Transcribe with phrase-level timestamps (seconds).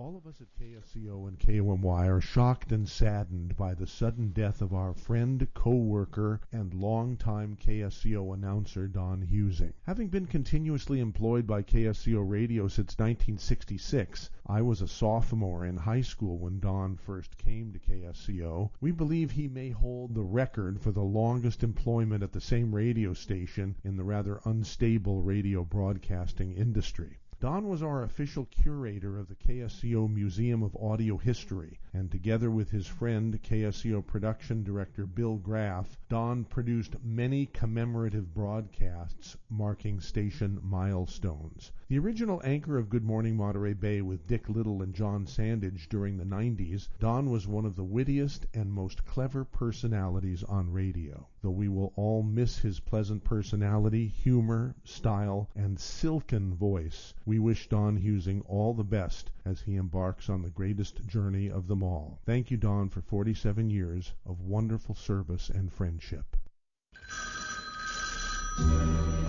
[0.00, 4.62] All of us at KSCO and KOMY are shocked and saddened by the sudden death
[4.62, 9.72] of our friend, co-worker, and longtime KSCO announcer Don Husing.
[9.82, 16.02] Having been continuously employed by KSCO Radio since 1966, I was a sophomore in high
[16.02, 18.70] school when Don first came to KSCO.
[18.80, 23.14] We believe he may hold the record for the longest employment at the same radio
[23.14, 27.18] station in the rather unstable radio broadcasting industry.
[27.40, 32.70] Don was our official curator of the KSCO Museum of Audio History, and together with
[32.70, 41.72] his friend KSCO production director Bill Graff, Don produced many commemorative broadcasts marking station milestones.
[41.88, 46.18] The original anchor of Good Morning Monterey Bay with Dick Little and John Sandage during
[46.18, 51.26] the 90s, Don was one of the wittiest and most clever personalities on radio.
[51.40, 57.68] Though we will all miss his pleasant personality, humor, style, and silken voice, we wish
[57.68, 62.20] Don Husing all the best as he embarks on the greatest journey of them all.
[62.26, 66.36] Thank you, Don, for 47 years of wonderful service and friendship.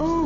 [0.02, 0.19] Oh,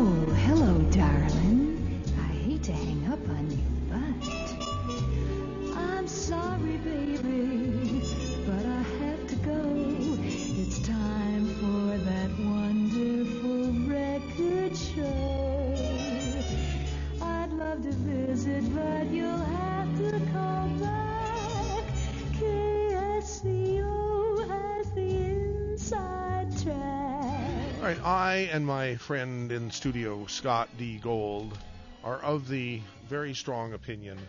[28.54, 31.00] and my friend in studio, Scott D.
[31.00, 31.58] Gold,
[32.04, 34.20] are of the very strong opinion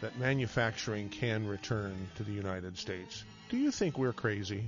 [0.00, 3.24] that manufacturing can return to the United States.
[3.50, 4.64] Do you think we're crazy?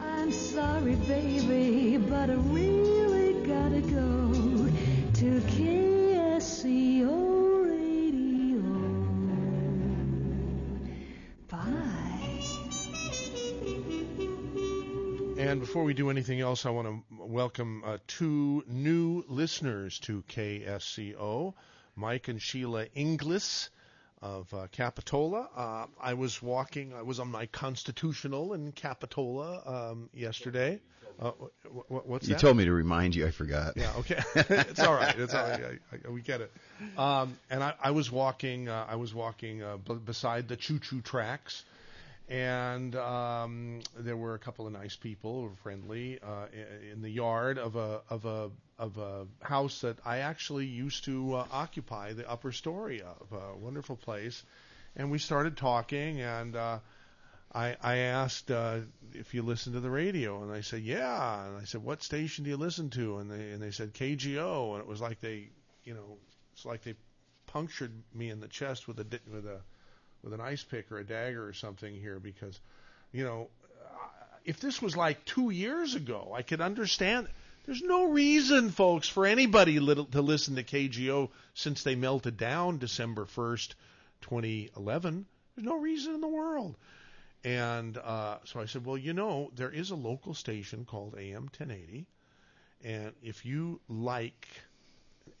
[0.00, 4.32] I'm sorry, baby, but I really gotta go
[5.14, 5.89] to KSCO
[15.50, 20.22] And before we do anything else, I want to welcome uh, two new listeners to
[20.28, 21.54] KSCO,
[21.96, 23.70] Mike and Sheila Inglis
[24.22, 25.48] of uh, Capitola.
[25.56, 30.78] Uh, I was walking, I was on my constitutional in Capitola um, yesterday.
[31.18, 32.40] Uh, wh- wh- what's You that?
[32.40, 33.26] told me to remind you.
[33.26, 33.72] I forgot.
[33.76, 34.20] Yeah, okay.
[34.36, 35.18] it's all right.
[35.18, 35.60] It's all right.
[35.92, 36.52] I, I, we get it.
[36.96, 38.68] Um, and I, I was walking.
[38.68, 41.64] Uh, I was walking uh, b- beside the choo-choo tracks,
[42.30, 46.46] and um, there were a couple of nice people were friendly uh,
[46.92, 51.34] in the yard of a of a of a house that I actually used to
[51.34, 53.32] uh, occupy the upper story of.
[53.32, 54.42] A wonderful place,
[54.96, 56.56] and we started talking and.
[56.56, 56.78] Uh,
[57.52, 58.78] I, I asked uh,
[59.12, 61.48] if you listen to the radio, and they said yeah.
[61.48, 63.18] And I said, what station do you listen to?
[63.18, 65.48] And they and they said KGO, and it was like they,
[65.82, 66.18] you know,
[66.52, 66.94] it's like they
[67.48, 69.62] punctured me in the chest with a with a
[70.22, 72.58] with an ice pick or a dagger or something here because,
[73.12, 73.48] you know,
[74.44, 77.28] if this was like two years ago, I could understand.
[77.66, 83.26] There's no reason, folks, for anybody to listen to KGO since they melted down December
[83.26, 83.74] 1st,
[84.22, 85.26] 2011.
[85.54, 86.76] There's no reason in the world.
[87.44, 91.44] And uh, so I said, well, you know, there is a local station called AM
[91.44, 92.06] 1080,
[92.84, 94.48] and if you like,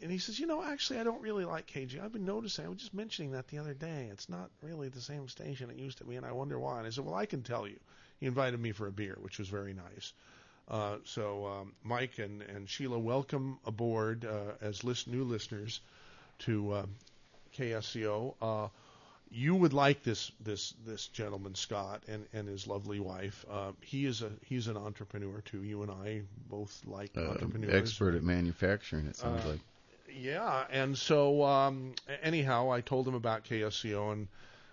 [0.02, 2.02] and he says, you know, actually, I don't really like KG.
[2.02, 2.66] I've been noticing.
[2.66, 4.08] I was just mentioning that the other day.
[4.10, 6.78] It's not really the same station it used to be, and I wonder why.
[6.78, 7.78] And I said, well, I can tell you.
[8.18, 10.12] He invited me for a beer, which was very nice.
[10.68, 15.80] Uh, so um, Mike and, and Sheila, welcome aboard uh, as list, new listeners
[16.40, 16.86] to uh,
[17.56, 18.34] KSCO.
[18.40, 18.68] Uh,
[19.32, 23.44] you would like this this this gentleman Scott and, and his lovely wife.
[23.50, 25.62] Uh, he is a he's an entrepreneur too.
[25.62, 27.74] You and I both like Uh, entrepreneurs.
[27.74, 29.06] expert at manufacturing.
[29.06, 29.60] It sounds like.
[30.16, 34.28] Yeah, and so um, anyhow, I told him about KSCO, and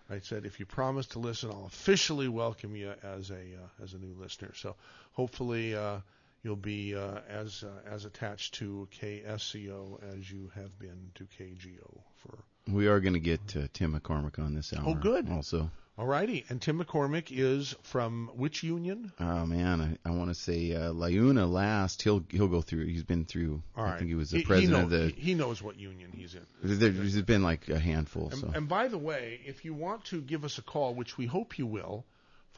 [0.09, 3.93] I said, if you promise to listen, I'll officially welcome you as a uh, as
[3.93, 4.51] a new listener.
[4.55, 4.75] So
[5.13, 5.99] hopefully uh,
[6.43, 11.99] you'll be uh, as uh, as attached to KSCO as you have been to KGO
[12.17, 12.37] for.
[12.71, 14.83] We are going to get uh, Tim McCormick on this hour.
[14.87, 15.29] Oh, good.
[15.29, 19.11] Also, Alrighty, and Tim McCormick is from which union?
[19.19, 22.03] oh man, I, I want to say uh, Liuna last.
[22.03, 22.85] He'll he'll go through.
[22.85, 23.63] He's been through.
[23.75, 25.09] All right, I think he was the he, president he of the.
[25.19, 26.45] He, knows what union he's in.
[26.61, 28.29] there, there's been like a handful.
[28.29, 31.17] And, So and by the way, if you want to give us a call, which
[31.17, 32.05] we hope you will,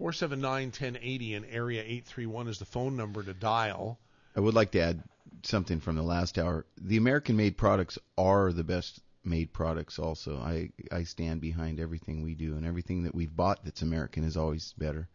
[0.01, 3.99] 479-1080 and area 831 is the phone number to dial.
[4.35, 5.03] I would like to add
[5.43, 6.65] something from the last hour.
[6.77, 9.99] The American-made products are the best made products.
[9.99, 14.23] Also, I I stand behind everything we do, and everything that we've bought that's American
[14.25, 15.07] is always better.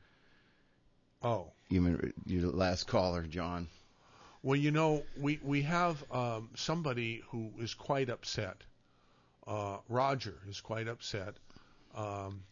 [1.23, 3.69] Oh, Even your last caller, John.
[4.43, 8.57] well, you know, we we have um, somebody who is quite upset.
[9.47, 11.35] Uh, Roger is quite upset
[11.95, 12.43] um,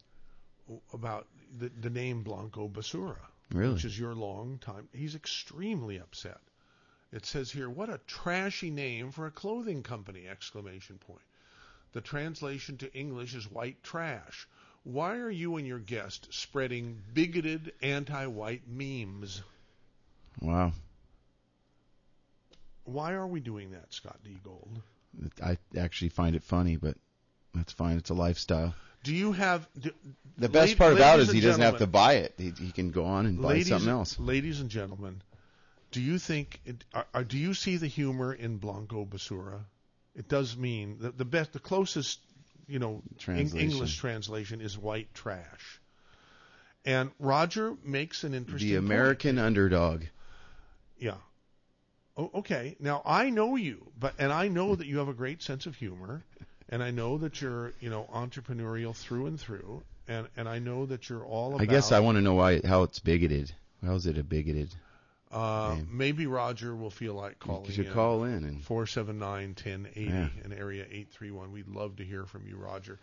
[0.93, 1.27] about
[1.59, 3.17] the, the name Blanco Basura,
[3.51, 3.75] Really?
[3.75, 4.89] which is your long time.
[4.93, 6.39] He's extremely upset.
[7.13, 11.21] It says here, "What a trashy name for a clothing company!" Exclamation point.
[11.93, 14.49] The translation to English is white trash.
[14.85, 19.43] Why are you and your guest spreading bigoted anti-white memes?
[20.41, 20.73] Wow.
[22.85, 24.37] Why are we doing that, Scott D.
[24.43, 24.81] Gold?
[25.43, 26.97] I actually find it funny, but
[27.55, 27.97] that's fine.
[27.99, 28.75] It's a lifestyle.
[29.05, 29.91] Do you have do,
[30.39, 32.35] The best la- part about it is he doesn't have to buy it.
[32.39, 34.19] He, he can go on and buy ladies, something else.
[34.19, 35.23] Ladies and gentlemen,
[35.91, 39.61] do you think it, are, do you see the humor in Blanco Basura?
[40.15, 42.21] It does mean the, the best, the closest,
[42.67, 43.71] you know, Translation.
[43.71, 45.81] English translation is white trash.
[46.85, 48.87] And Roger makes an interesting The point.
[48.87, 50.03] American underdog.
[50.99, 51.17] Yeah.
[52.17, 52.77] Oh, okay.
[52.79, 55.77] Now I know you, but and I know that you have a great sense of
[55.77, 56.23] humor,
[56.69, 60.85] and I know that you're you know entrepreneurial through and through, and and I know
[60.87, 61.63] that you're all about.
[61.63, 63.53] I guess I want to know why how it's bigoted.
[63.85, 64.75] How is it a bigoted?
[65.33, 67.93] Uh, maybe Roger will feel like calling You should in.
[67.93, 70.29] call in and 479-1080 Yeah.
[70.45, 71.53] in area 831.
[71.53, 72.99] We'd love to hear from you, Roger.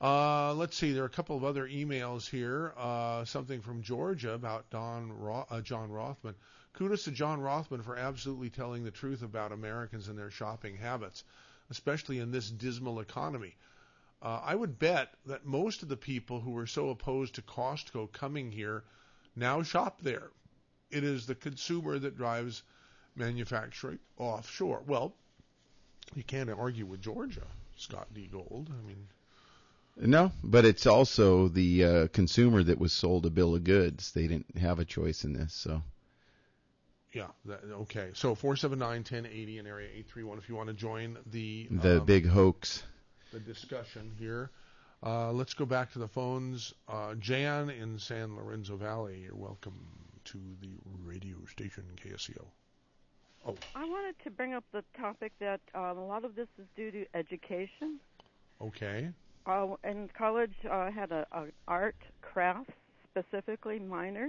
[0.00, 0.92] Uh, let's see.
[0.92, 2.72] There are a couple of other emails here.
[2.76, 6.34] Uh, something from Georgia about Don Ro- uh, John Rothman.
[6.74, 11.24] Kudos to John Rothman for absolutely telling the truth about Americans and their shopping habits,
[11.70, 13.54] especially in this dismal economy.
[14.22, 18.12] Uh, I would bet that most of the people who were so opposed to Costco
[18.12, 18.84] coming here
[19.34, 20.30] now shop there.
[20.90, 22.62] It is the consumer that drives
[23.16, 24.82] manufacturing offshore.
[24.86, 25.14] Well,
[26.14, 27.46] you can't argue with Georgia,
[27.76, 28.28] Scott D.
[28.30, 28.70] Gold.
[28.70, 29.06] I mean,
[29.96, 34.12] no, but it's also the uh, consumer that was sold a bill of goods.
[34.12, 35.82] They didn't have a choice in this, so
[37.12, 38.10] yeah, that, okay.
[38.14, 42.82] So 479-1080 in area 831 if you want to join the the um, big hoax.
[43.32, 44.50] the discussion here.
[45.02, 46.74] Uh, let's go back to the phones.
[46.86, 49.86] Uh, Jan in San Lorenzo Valley, you're welcome
[50.26, 52.44] to the radio station KSCO.
[53.46, 53.54] Oh.
[53.74, 56.90] I wanted to bring up the topic that um, a lot of this is due
[56.90, 57.98] to education.
[58.60, 59.08] Okay.
[59.46, 62.70] Uh, in college, uh, had a, a art, craft
[63.10, 64.28] specifically minor,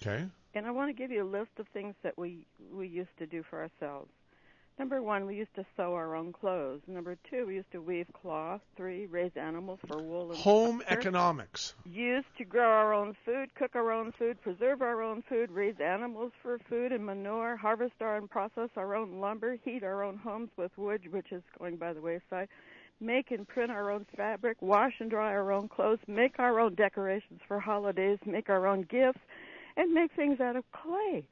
[0.00, 0.24] Okay.
[0.54, 3.26] and I want to give you a list of things that we we used to
[3.26, 4.10] do for ourselves.
[4.78, 6.80] Number one, we used to sew our own clothes.
[6.86, 8.62] Number two, we used to weave cloth.
[8.76, 10.86] Three, raise animals for wool and Home fur.
[10.88, 11.74] economics.
[11.84, 15.78] used to grow our own food, cook our own food, preserve our own food, raise
[15.78, 20.16] animals for food and manure, harvest our and process our own lumber, heat our own
[20.16, 22.48] homes with wood, which is going by the wayside,
[22.98, 26.74] make and print our own fabric, wash and dry our own clothes, make our own
[26.74, 29.20] decorations for holidays, make our own gifts,
[29.76, 31.24] and make things out of clay.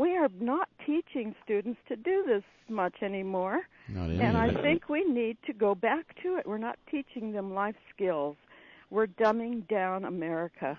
[0.00, 3.60] We are not teaching students to do this much anymore.
[3.86, 6.46] Not any And I think we need to go back to it.
[6.46, 8.36] We're not teaching them life skills.
[8.88, 10.78] We're dumbing down America.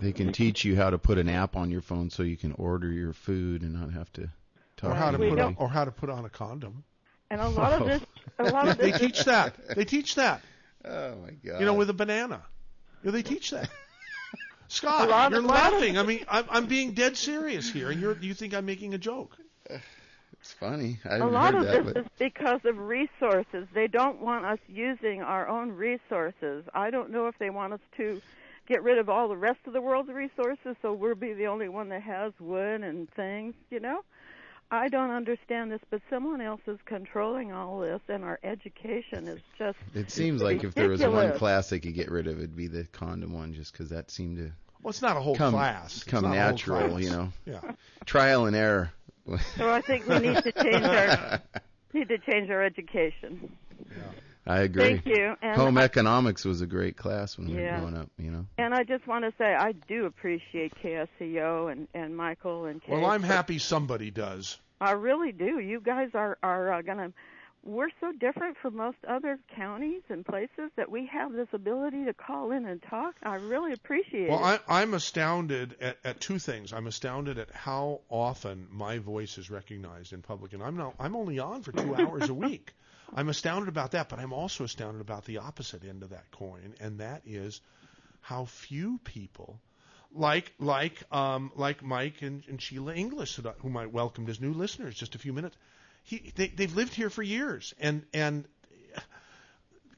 [0.00, 2.52] They can teach you how to put an app on your phone so you can
[2.52, 4.30] order your food and not have to
[4.78, 6.82] talk Or how to We put on, or how to put on a condom.
[7.28, 8.00] And a lot of this,
[8.38, 8.90] a lot of this.
[8.90, 9.54] They teach that.
[9.76, 10.40] They teach that.
[10.82, 11.60] Oh my god.
[11.60, 12.42] You know, with a banana.
[13.02, 13.68] You know, they teach that.
[14.72, 15.98] A Scott, lot you're of- a lot of- laughing.
[15.98, 18.98] I mean, I'm, I'm being dead serious here, and you're you think I'm making a
[18.98, 19.36] joke.
[19.68, 20.98] it's funny.
[21.04, 23.68] I a haven't lot of that, this but is because of resources.
[23.74, 26.64] They don't want us using our own resources.
[26.74, 28.20] I don't know if they want us to
[28.66, 31.68] get rid of all the rest of the world's resources, so we'll be the only
[31.68, 33.54] one that has wood and things.
[33.70, 34.04] You know,
[34.72, 39.40] I don't understand this, but someone else is controlling all this, and our education is
[39.58, 42.56] just it seems like if there was one class they could get rid of, it'd
[42.56, 44.50] be the condom one, just because that seemed to
[44.82, 45.96] Well, it's not a whole come class.
[45.96, 46.88] It's come not a whole natural.
[46.88, 47.02] class.
[47.02, 47.60] You know, Yeah.
[48.06, 48.92] trial and error.
[49.56, 51.40] So I think we need to change our
[51.92, 53.54] need to change our education.
[54.46, 54.82] I agree.
[55.00, 55.36] Thank you.
[55.40, 57.74] And Home I, economics was a great class when we Yeah.
[57.76, 58.10] were growing up.
[58.18, 58.46] You know.
[58.58, 62.90] and I just want to say I do appreciate KSCO and and Michael and Kate.
[62.90, 64.58] Well, I'm happy somebody does.
[64.80, 65.60] I really do.
[65.60, 67.12] You guys are are uh, gonna.
[67.64, 72.12] We're so different from most other counties and places that we have this ability to
[72.12, 73.14] call in and talk.
[73.22, 74.30] I really appreciate it.
[74.30, 74.60] Well, it.
[74.66, 76.72] I, I'm astounded at, at two things.
[76.72, 80.96] I'm astounded at how often my voice is recognized in public, and I'm not.
[80.98, 82.72] I'm only on for two hours a week.
[83.14, 86.74] I'm astounded about that, but I'm also astounded about the opposite end of that coin,
[86.80, 87.60] and that is
[88.20, 89.60] how few people,
[90.14, 94.94] like like um, like Mike and, and Sheila English, whom I welcomed as new listeners
[94.94, 95.56] just a few minutes.
[96.04, 98.46] He, they, they've lived here for years, and and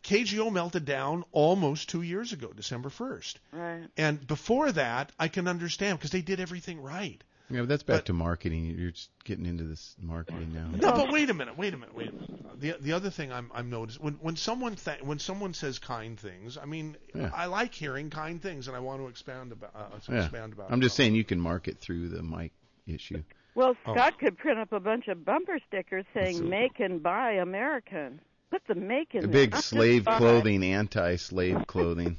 [0.04, 3.34] KGO melted down almost two years ago, December 1st.
[3.52, 3.88] right.
[3.96, 7.22] And before that, I can understand because they did everything right.
[7.50, 8.74] Yeah, but that's back But- to marketing.
[8.78, 10.68] You're just getting into this marketing now.
[10.68, 12.60] No, but wait a minute, wait a minute, wait a minute.
[12.60, 16.18] The the other thing I'm I'm noticing when when someone th- when someone says kind
[16.18, 17.30] things, I mean, Yeah.
[17.34, 20.22] I like hearing kind things, and I want to expand about uh, Yeah.
[20.22, 20.72] expand about.
[20.72, 20.96] I'm just it.
[20.96, 22.52] saying you can market through the mic
[22.86, 23.22] issue.
[23.54, 23.92] Well, Oh.
[23.92, 28.20] Scott could print up a bunch of bumper stickers saying So- "Make and Buy American."
[28.50, 29.46] Put the "Make" in The there.
[29.48, 32.16] big slave clothing, anti-slave clothing.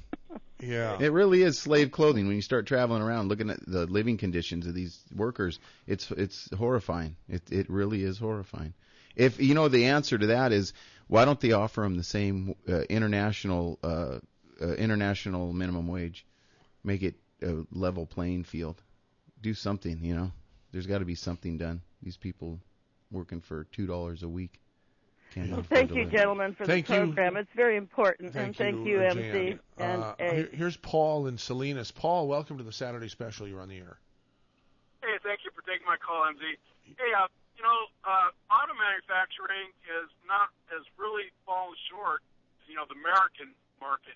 [0.65, 0.98] Yeah.
[1.00, 2.27] It really is slave clothing.
[2.27, 6.50] When you start traveling around, looking at the living conditions of these workers, it's it's
[6.55, 7.15] horrifying.
[7.29, 8.74] It it really is horrifying.
[9.15, 10.74] If you know the answer to that is
[11.07, 14.19] why don't they offer them the same uh, international uh,
[14.62, 16.25] uh, international minimum wage?
[16.84, 18.81] Make it a level playing field.
[19.41, 20.03] Do something.
[20.03, 20.31] You know,
[20.72, 21.81] there's got to be something done.
[22.01, 22.60] These people
[23.12, 24.60] working for two dollars a week.
[25.36, 27.00] Can't afford Thank you, gentlemen, for Thank the you.
[27.12, 27.36] program.
[27.36, 28.32] It's very important.
[28.32, 30.34] Thank and thank you, you, uh, MC and Uh, A.
[30.34, 31.92] here- here's Paul in Salinas.
[31.92, 33.46] Paul, welcome to the Saturday Special.
[33.46, 34.00] You're on the air.
[35.04, 36.56] Hey, thank you for taking my call, MZ.
[36.98, 37.27] Hey, uh,
[37.58, 42.24] you know, uh, auto manufacturing is not has really fallen short.
[42.68, 44.15] You know, the American market.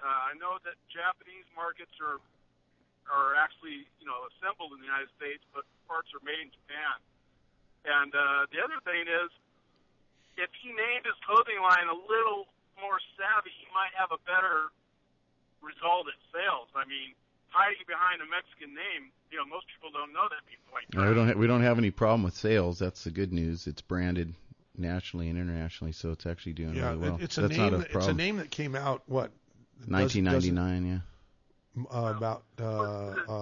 [0.00, 2.20] Uh, I know that Japanese markets are
[3.10, 7.00] are actually you know assembled in the United States, but parts are made in Japan.
[7.84, 9.30] And uh, the other thing is,
[10.36, 12.46] if he named his clothing line a little
[12.80, 14.70] more savvy, he might have a better
[15.62, 16.68] result at sales.
[16.74, 17.14] I mean,
[17.48, 21.08] hiding behind a Mexican name, you know, most people don't know that people like No,
[21.08, 22.78] we don't ha- we don't have any problem with sales.
[22.78, 23.66] That's the good news.
[23.66, 24.34] It's branded
[24.76, 27.14] nationally and internationally, so it's actually doing Yeah, really well.
[27.16, 27.60] it- it's a That's name.
[27.60, 29.30] not a that- it's a name that came out what?
[29.86, 30.98] 1999, yeah.
[30.98, 31.02] doesn't-
[31.92, 32.64] Uh, about uh,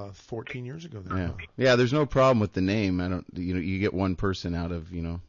[0.08, 1.00] uh, 14 years ago.
[1.00, 1.18] Then.
[1.18, 1.46] Yeah.
[1.56, 3.00] Yeah, there's no problem with the name.
[3.00, 5.20] I don't you know, you get one person out of, you know,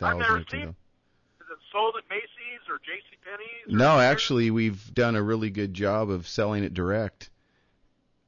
[0.00, 0.50] I've never or two.
[0.50, 0.68] seen-
[1.40, 3.16] Is it sold at Macy's or J.C.
[3.24, 3.78] Penney's?
[3.78, 7.30] No, actually we've done a really good job of selling it direct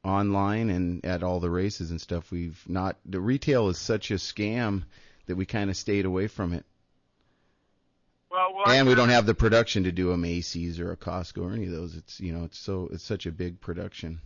[0.05, 2.31] online and at all the races and stuff.
[2.31, 4.85] We've not the retail is such a scam
[5.27, 6.65] that we kind of stayed away from it.
[8.31, 11.45] Well, well, and we don't have the production to do a Macy's or a Costco
[11.45, 11.95] or any of those.
[11.97, 14.21] It's you know it's so it's such a big production.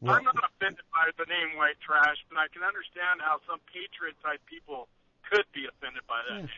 [0.00, 3.58] Well, I'm not offended by the name white trash, but I can understand how some
[3.72, 4.86] patriot type people
[5.30, 6.48] could be offended by that.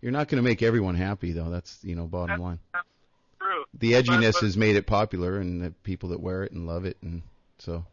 [0.00, 1.50] You're not going to make everyone happy though.
[1.50, 2.58] That's you know bottom line.
[2.72, 2.86] That's
[3.38, 3.64] true.
[3.78, 6.84] The edginess but- has made it popular, and the people that wear it and love
[6.84, 7.22] it, and
[7.58, 7.84] so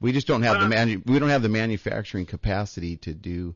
[0.00, 3.54] we just don't have the manu- we don't have the manufacturing capacity to do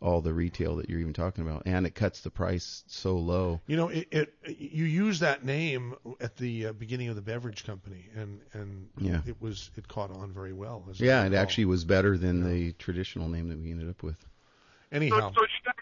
[0.00, 3.60] all the retail that you're even talking about, and it cuts the price so low.
[3.68, 7.64] You know, it, it you use that name at the uh, beginning of the beverage
[7.64, 9.20] company, and and Yeah.
[9.26, 10.84] it was it caught on very well.
[10.90, 11.38] as Yeah, it recall.
[11.38, 14.16] actually was better than the traditional name that we ended up with.
[14.92, 15.76] So, Anyhow, so you got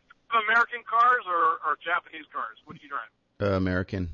[0.45, 2.59] American cars or, or Japanese cars?
[2.65, 3.11] What do you drive?
[3.53, 4.11] Uh, American.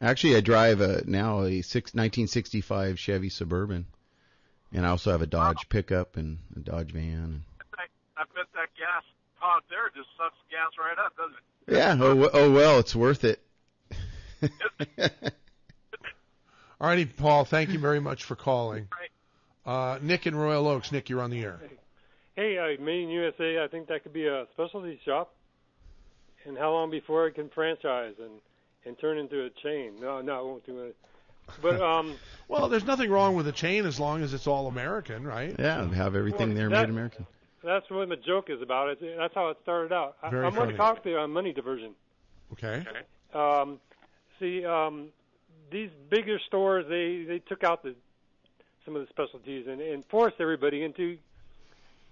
[0.00, 3.86] Actually, I drive a now a six, 1965 Chevy Suburban,
[4.72, 7.44] and I also have a Dodge pickup and a Dodge van.
[7.78, 7.84] I,
[8.16, 9.04] I bet that gas
[9.40, 11.76] pod there just sucks gas right up, doesn't it?
[11.76, 11.96] Yeah.
[12.00, 13.40] Oh, oh well, it's worth it.
[16.80, 17.44] all righty, Paul.
[17.44, 18.88] Thank you very much for calling.
[18.90, 19.94] Right.
[19.94, 20.90] Uh, Nick in Royal Oaks.
[20.90, 21.60] Nick, you're on the air.
[22.36, 25.34] Hey, uh, Made in USA, I think that could be a specialty shop.
[26.44, 28.32] And how long before it can franchise and
[28.84, 29.92] and turn into a chain?
[30.00, 30.96] No, no, it won't do it.
[31.60, 32.16] But um,
[32.48, 35.54] Well, there's nothing wrong with a chain as long as it's all American, right?
[35.56, 37.26] Yeah, have everything Well, there that- made American.
[37.62, 38.88] that's what the joke is about.
[38.88, 40.16] It's, that's how it started out.
[40.20, 41.92] I, Very I'm going to talk to you on money diversion.
[42.54, 42.84] Okay.
[43.32, 43.78] Um,
[44.40, 45.10] see, um,
[45.70, 47.94] these bigger stores they they took out the
[48.84, 51.18] some of the specialties and, and forced everybody into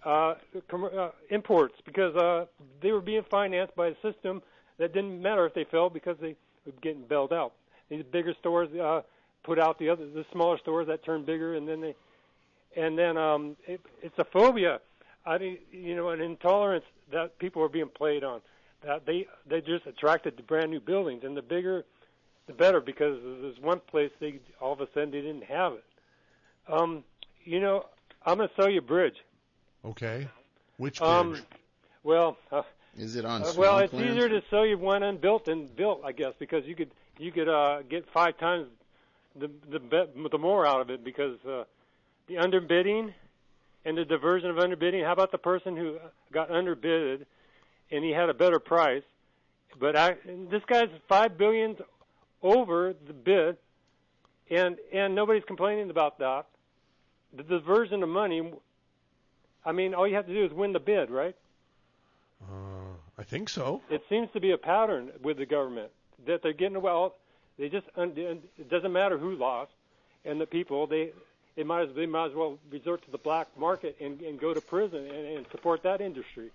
[0.04, 0.35] uh,
[0.69, 2.47] com- uh, imports because uh,
[2.80, 4.42] they were being financed by a system
[4.78, 7.52] that didn't matter if they failed because they were getting bailed out.
[7.88, 9.02] These bigger stores uh,
[9.42, 11.95] put out the other the smaller stores that turned bigger and then they
[12.76, 14.80] and then um, it, it's a phobia.
[15.26, 18.40] I mean, you know, an intolerance that people are being played on.
[18.85, 21.85] That they they just attracted to brand new buildings, and the bigger,
[22.47, 25.85] the better, because there's one place they all of a sudden they didn't have it.
[26.69, 27.04] Um,
[27.45, 27.87] you know,
[28.25, 29.16] I'm gonna sell you a bridge.
[29.85, 30.29] Okay.
[30.77, 31.09] Which bridge?
[31.09, 31.43] Um,
[32.03, 32.63] well, uh,
[32.97, 33.43] Is it on?
[33.43, 34.13] uh, well, it's clearance?
[34.17, 37.49] easier to sell you one unbuilt than built, I guess, because you could you could
[37.49, 38.69] uh, get five times
[39.37, 41.65] the the be- the more out of it because uh,
[42.29, 43.13] the underbidding
[43.85, 45.05] and the diversion of underbidding.
[45.05, 45.99] How about the person who
[46.33, 47.27] got underbidded
[47.91, 49.03] and he had a better price,
[49.79, 50.17] but I,
[50.51, 51.77] this guy's five billion
[52.43, 53.57] over the bid,
[54.51, 56.47] and and nobody's complaining about that.
[57.37, 58.53] The diversion of money.
[59.64, 61.37] I mean, all you have to do is win the bid, right?
[62.43, 63.83] Uh, I think so.
[63.90, 65.90] it seems to be a pattern with the government
[66.26, 67.17] that they're getting well.
[67.59, 69.73] They just it doesn't matter who lost,
[70.25, 71.12] and the people they
[71.57, 74.55] it might as, they might as well resort to the black market and, and go
[74.55, 76.50] to prison and, and support that industry.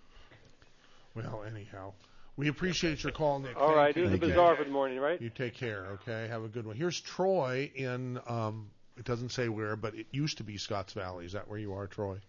[1.14, 1.94] Well, anyhow,
[2.38, 3.56] we appreciate your call, Nick.
[3.56, 5.22] All Thank right, it was a bizarre for the morning, right?
[5.22, 6.28] You take care, okay?
[6.30, 6.76] Have a good one.
[6.76, 11.26] Here's Troy in, um, it doesn't say where, but it used to be Scotts Valley.
[11.26, 12.20] Is that where you are, Troy?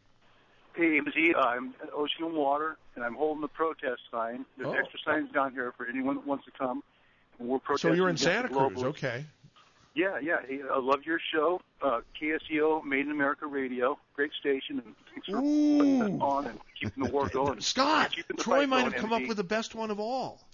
[0.77, 4.45] Hey, MZ, I'm at Ocean and Water, and I'm holding the protest sign.
[4.57, 4.73] There's Oh.
[4.75, 6.83] extra signs down here for anyone that wants to come.
[7.39, 7.91] And we're protesting.
[7.91, 9.25] So you're in Santa Cruz, okay.
[9.95, 10.41] Yeah, yeah.
[10.47, 13.99] Hey, I love your show, uh, KSCO, Made in America Radio.
[14.15, 17.61] Great station, and thanks for putting that on and keeping the war going.
[17.63, 19.23] Scott, Troy might have come MZ.
[19.23, 20.47] up with the best one of all.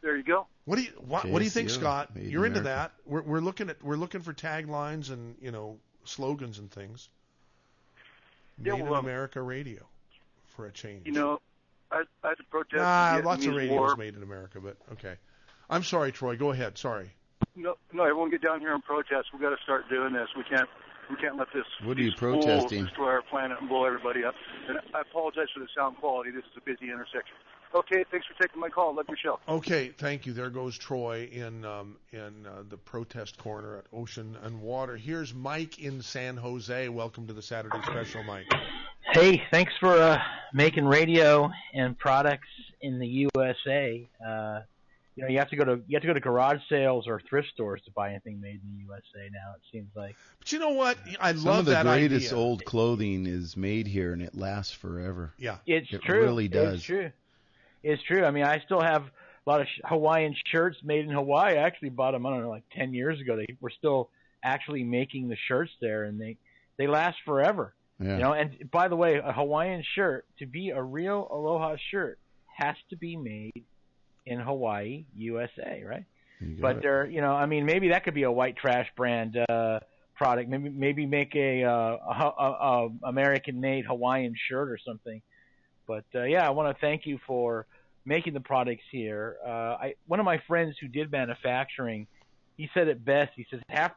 [0.00, 0.46] There you go.
[0.64, 2.16] What do you what, what do you think, Scott?
[2.16, 2.92] Made You're into America.
[3.04, 3.10] that.
[3.10, 7.10] We're we're looking at we're looking for taglines and you know slogans and things.
[8.62, 9.86] Yeah, Made well, in America Radio
[10.46, 11.06] for a change.
[11.06, 11.40] You know,
[11.90, 13.96] I, I had to protest nah, lots of Vietnamese radios war.
[13.96, 15.14] made in America, but okay.
[15.68, 16.36] I'm sorry, Troy.
[16.36, 16.76] Go ahead.
[16.76, 17.10] Sorry.
[17.56, 19.28] No, no, everyone get down here and protest.
[19.32, 20.28] We've got to start doing this.
[20.36, 20.68] We can't,
[21.08, 21.64] we can't let this.
[21.84, 22.84] What are you protesting?
[22.84, 24.34] Destroy our planet and blow everybody up.
[24.68, 26.30] And I apologize for the sound quality.
[26.30, 27.36] This is a busy intersection.
[27.72, 28.94] Okay, thanks for taking my call.
[28.94, 29.38] Love your show.
[29.48, 30.32] Okay, thank you.
[30.32, 34.96] There goes Troy in um, in uh, the protest corner at Ocean and Water.
[34.96, 36.88] Here's Mike in San Jose.
[36.88, 38.46] Welcome to the Saturday Special, Mike.
[39.12, 40.18] Hey, thanks for uh,
[40.52, 42.48] making radio and products
[42.80, 44.08] in the USA.
[44.24, 44.60] Uh,
[45.14, 47.20] you know, you have to go to you have to go to garage sales or
[47.28, 49.54] thrift stores to buy anything made in the USA now.
[49.54, 50.16] It seems like.
[50.40, 50.98] But you know what?
[51.20, 52.38] I Some love of the that greatest idea.
[52.38, 55.32] old clothing is made here, and it lasts forever.
[55.38, 55.58] Yeah.
[55.66, 56.20] It's It true.
[56.22, 56.74] really does.
[56.76, 57.10] It's true.
[57.82, 58.24] It's true.
[58.24, 61.56] I mean, I still have a lot of Hawaiian shirts made in Hawaii.
[61.56, 62.26] I actually bought them.
[62.26, 63.36] I don't know, like ten years ago.
[63.36, 64.10] They were still
[64.44, 66.36] actually making the shirts there, and they
[66.76, 67.74] they last forever.
[67.98, 68.16] Yeah.
[68.16, 72.18] You know, and by the way, a Hawaiian shirt to be a real aloha shirt
[72.56, 73.64] has to be made
[74.26, 76.04] in Hawaii, USA, right?
[76.40, 76.82] But it.
[76.82, 79.80] they're, you know, I mean, maybe that could be a white trash brand uh,
[80.16, 80.48] product.
[80.48, 85.20] Maybe maybe make a, uh, a, a, a American-made Hawaiian shirt or something.
[85.90, 87.66] But uh, yeah, I want to thank you for
[88.04, 89.38] making the products here.
[89.44, 92.06] Uh, I one of my friends who did manufacturing,
[92.56, 93.32] he said it best.
[93.34, 93.90] He says half,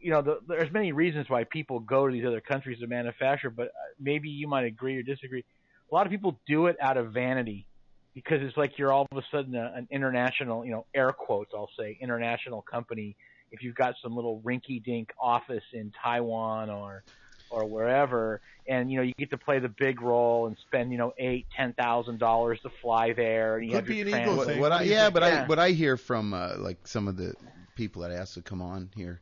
[0.00, 3.50] you know, the, there's many reasons why people go to these other countries to manufacture,
[3.50, 5.44] but uh, maybe you might agree or disagree.
[5.90, 7.66] A lot of people do it out of vanity
[8.14, 11.50] because it's like you're all of a sudden a, an international, you know, air quotes,
[11.52, 13.16] I'll say, international company.
[13.50, 17.02] If you've got some little rinky-dink office in Taiwan or
[17.50, 20.98] or wherever, and you know you get to play the big role and spend you
[20.98, 24.16] know eight, ten thousand dollars to fly there, and you Could have be an ego
[24.24, 24.60] translate- thing.
[24.60, 25.42] What What I, yeah, but Yeah.
[25.42, 27.34] I what I hear from uh, like some of the
[27.76, 29.20] people that asked to come on here,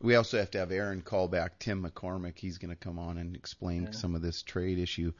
[0.00, 2.38] we also have to have Aaron call back Tim McCormick.
[2.38, 3.90] He's going to come on and explain Yeah.
[3.92, 5.12] some of this trade issue.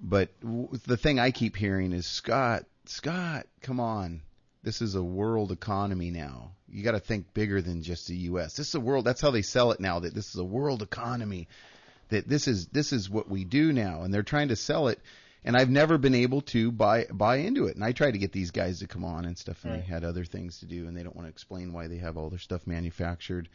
[0.00, 4.20] But w- the thing I keep hearing is Scott, Scott, come on.
[4.62, 6.50] This is a world economy now.
[6.68, 8.54] You got to think bigger than just the U.S.
[8.56, 9.04] This is a world.
[9.06, 10.00] That's how they sell it now.
[10.00, 11.48] That this is a world economy.
[12.08, 15.00] That this is this is what we do now, and they're trying to sell it
[15.46, 17.76] and I've never been able to buy buy into it.
[17.76, 19.80] And I tried to get these guys to come on and stuff, and Right.
[19.80, 22.16] they had other things to do, and they don't want to explain why they have
[22.16, 23.48] all their stuff manufactured,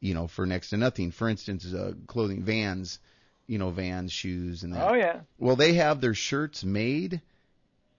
[0.00, 1.12] you know, for next to nothing.
[1.12, 2.98] For instance, uh, clothing, Vans,
[3.46, 4.90] you know, Vans shoes, and that.
[4.90, 7.22] Oh yeah, Well, they have their shirts made,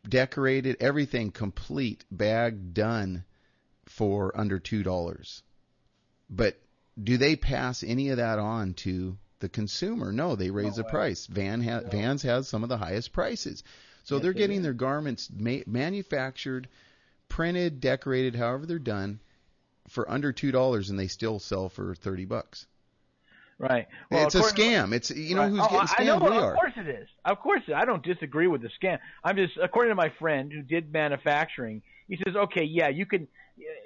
[0.08, 3.24] decorated, everything complete, bag done
[3.86, 5.44] for under two dollars.
[6.30, 6.60] But
[7.02, 10.12] do they pass any of that on to the consumer?
[10.12, 11.26] No, they raise the price.
[11.26, 13.64] Van ha- Vans has some of the highest prices,
[14.04, 16.68] so Yes, they're getting their garments ma- manufactured,
[17.30, 19.20] printed, decorated, however they're done,
[19.88, 22.66] for under two dollars, and they still sell for thirty bucks.
[23.58, 23.88] right.
[24.12, 24.94] it's a scam.
[24.94, 25.50] It's you know Right.
[25.52, 26.06] who's Oh, getting I scammed?
[26.22, 26.54] know, we of are.
[26.56, 27.08] course it is.
[27.26, 29.00] Of course, I don't disagree with the scam.
[29.24, 33.28] I'm just, according to my friend who did manufacturing, he says, okay, yeah, you can,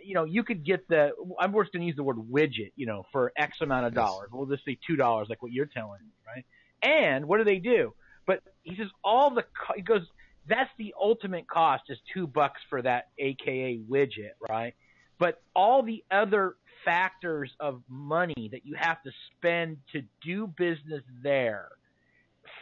[0.03, 1.12] you know, you could get the.
[1.39, 4.29] I'm just going to use the word widget, you know, for X amount of dollars.
[4.31, 6.45] We'll just say two dollars, like what you're telling me, right?
[6.81, 7.93] And what do they do?
[8.25, 10.01] But he says all the co- he goes.
[10.47, 14.73] That's the ultimate cost is two bucks for that AKA widget, right?
[15.17, 21.01] But all the other factors of money that you have to spend to do business
[21.21, 21.69] there.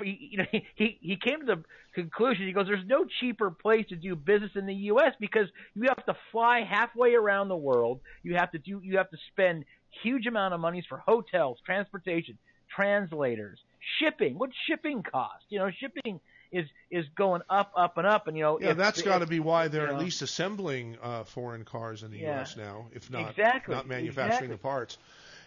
[0.02, 2.46] For- You know, he he came to the conclusion.
[2.48, 5.14] He goes, "There's no cheaper place to do business in the U.S.
[5.20, 8.00] because you have to fly halfway around the world.
[8.24, 8.82] You have to do.
[8.84, 9.66] You have to spend
[10.04, 12.38] huge amount of monies for hotels, transportation,
[12.74, 13.60] translators,
[14.00, 14.38] shipping.
[14.38, 15.44] What's shipping cost?
[15.50, 16.20] You know, shipping
[16.52, 18.28] is is going up, up, and up.
[18.28, 20.98] And you know, Yeah, if- that's got to be why they're you at least assembling
[21.02, 22.38] uh, foreign cars in the Yeah.
[22.38, 22.58] U.S.
[22.58, 24.56] now, if not Exactly, not manufacturing exactly.
[24.56, 24.98] the parts.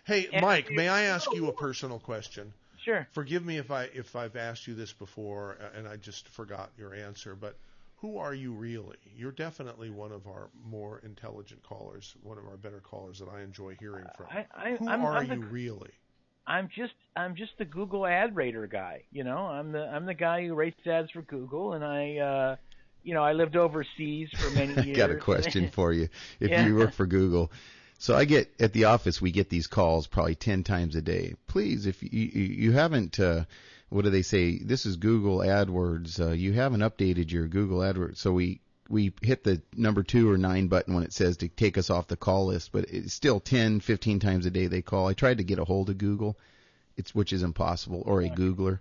[0.05, 2.53] Hey, And- Mike, may I ask you a personal question?
[2.85, 3.09] Sure.
[3.13, 6.73] Forgive me if I if I've asked you this before uh, and I just forgot
[6.77, 7.59] your answer, but
[7.97, 8.99] who are you really?
[9.05, 13.41] You're definitely one of our more intelligent callers, one of our better callers that I
[13.43, 14.31] enjoy hearing from.
[14.31, 15.93] I, I, who I'm, are I'm the you really?
[16.47, 19.05] I'm just I'm just the Google ad rater guy.
[19.11, 22.57] You know, I'm the I'm the guy who rates ads for Google, and I, uh,
[23.03, 24.83] you know, I lived overseas for many years.
[25.03, 26.09] I Got a question for you.
[26.41, 26.57] If Yeah.
[26.57, 27.51] you work for Google,
[27.99, 31.35] so I get at the office, we get these calls probably ten times a day.
[31.47, 33.45] Please, if you you, haven't, uh,
[33.89, 34.59] what do they say?
[34.59, 36.21] This is Google AdWords.
[36.21, 40.37] Uh, you haven't updated your Google AdWords, so we we hit the number two or
[40.37, 43.41] nine button when it says to take us off the call list, but it's still
[43.41, 45.09] 10, 15 times a day they call.
[45.09, 46.37] I tried to get a hold of Google,
[46.97, 48.81] it's which is impossible, or a Googler.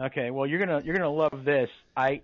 [0.00, 1.70] Okay, well you're gonna you're gonna love this.
[1.96, 2.22] I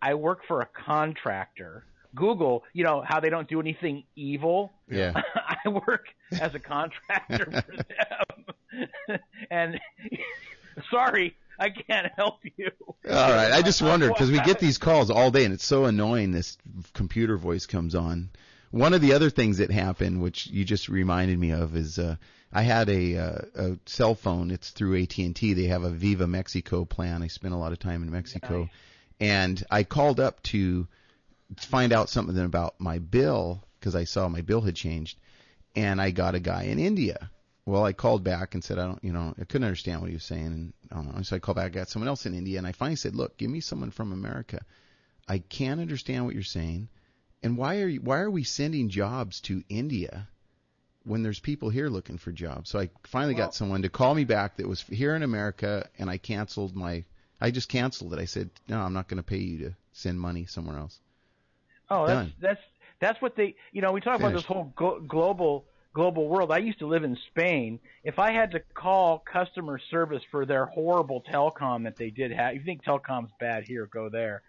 [0.00, 1.84] I work for a contractor.
[2.14, 4.72] Google, you know how they don't do anything evil.
[4.90, 5.20] Yeah.
[5.64, 6.06] I work
[6.40, 7.76] as a contractor for
[8.78, 9.18] them,
[9.50, 9.80] and
[10.90, 12.70] sorry, I can't help you.
[12.86, 13.52] All right.
[13.52, 16.30] I just wondered because we get these calls all day, and it's so annoying.
[16.30, 16.56] This
[16.94, 18.30] computer voice comes on.
[18.70, 22.16] One of the other things that happened, which you just reminded me of, is uh,
[22.52, 24.50] I had a, uh, a cell phone.
[24.50, 25.54] It's through AT and T.
[25.54, 27.22] They have a Viva Mexico plan.
[27.22, 28.68] I spent a lot of time in Mexico,
[29.18, 30.86] and I called up to
[31.56, 35.18] find out something about my bill because I saw my bill had changed,
[35.74, 37.30] and I got a guy in India.
[37.64, 40.16] Well, I called back and said I don't, you know, I couldn't understand what he
[40.16, 41.66] was saying, and uh, so I called back.
[41.66, 44.12] I got someone else in India, and I finally said, "Look, give me someone from
[44.12, 44.60] America.
[45.28, 46.88] I can't understand what you're saying,
[47.42, 50.28] and why are you, why are we sending jobs to India
[51.04, 54.14] when there's people here looking for jobs?" So I finally Well- got someone to call
[54.14, 57.04] me back that was here in America, and I canceled my,
[57.40, 58.18] I just canceled it.
[58.18, 60.98] I said, "No, I'm not going to pay you to send money somewhere else."
[61.90, 62.34] Oh, that's Done.
[62.40, 62.60] that's
[63.00, 63.54] that's what they.
[63.72, 66.52] You know, we talk about this whole glo- global global world.
[66.52, 67.80] I used to live in Spain.
[68.04, 72.54] If I had to call customer service for their horrible telecom that they did have,
[72.54, 74.42] you think telecom's bad here, go there.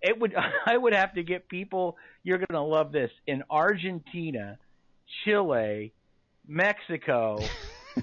[0.00, 0.34] It would.
[0.66, 1.96] I would have to get people.
[2.22, 4.58] You're going to love this in Argentina,
[5.24, 5.92] Chile,
[6.46, 7.38] Mexico.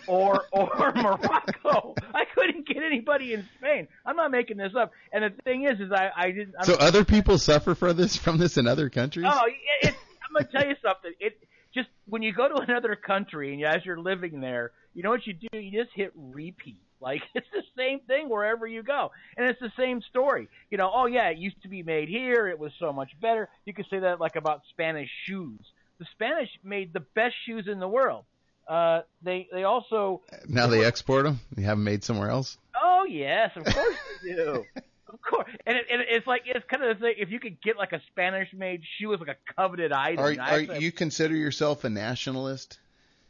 [0.07, 1.95] Or or Morocco.
[2.13, 3.87] I couldn't get anybody in Spain.
[4.05, 4.91] I'm not making this up.
[5.11, 6.55] And the thing is, is I I didn't.
[6.59, 9.25] I'm So other people suffer for this from this in other countries.
[9.27, 11.11] Oh, it, it, I'm gonna tell you something.
[11.19, 11.37] It
[11.73, 15.25] just when you go to another country and as you're living there, you know what
[15.25, 15.57] you do?
[15.57, 16.79] You just hit repeat.
[16.99, 20.47] Like it's the same thing wherever you go, and it's the same story.
[20.69, 22.47] You know, oh yeah, it used to be made here.
[22.47, 23.49] It was so much better.
[23.65, 25.59] You could say that like about Spanish shoes.
[25.99, 28.25] The Spanish made the best shoes in the world.
[28.71, 31.41] Uh, they they also Now they export them.
[31.53, 32.57] They have them made somewhere else.
[32.81, 34.65] Oh yes, of course they do.
[35.13, 37.15] Of course, and, it, and it's like it's kind of the thing.
[37.17, 40.39] If you could get like a Spanish-made shoe as like a coveted item, Are, are
[40.39, 42.79] actually- you consider yourself a nationalist?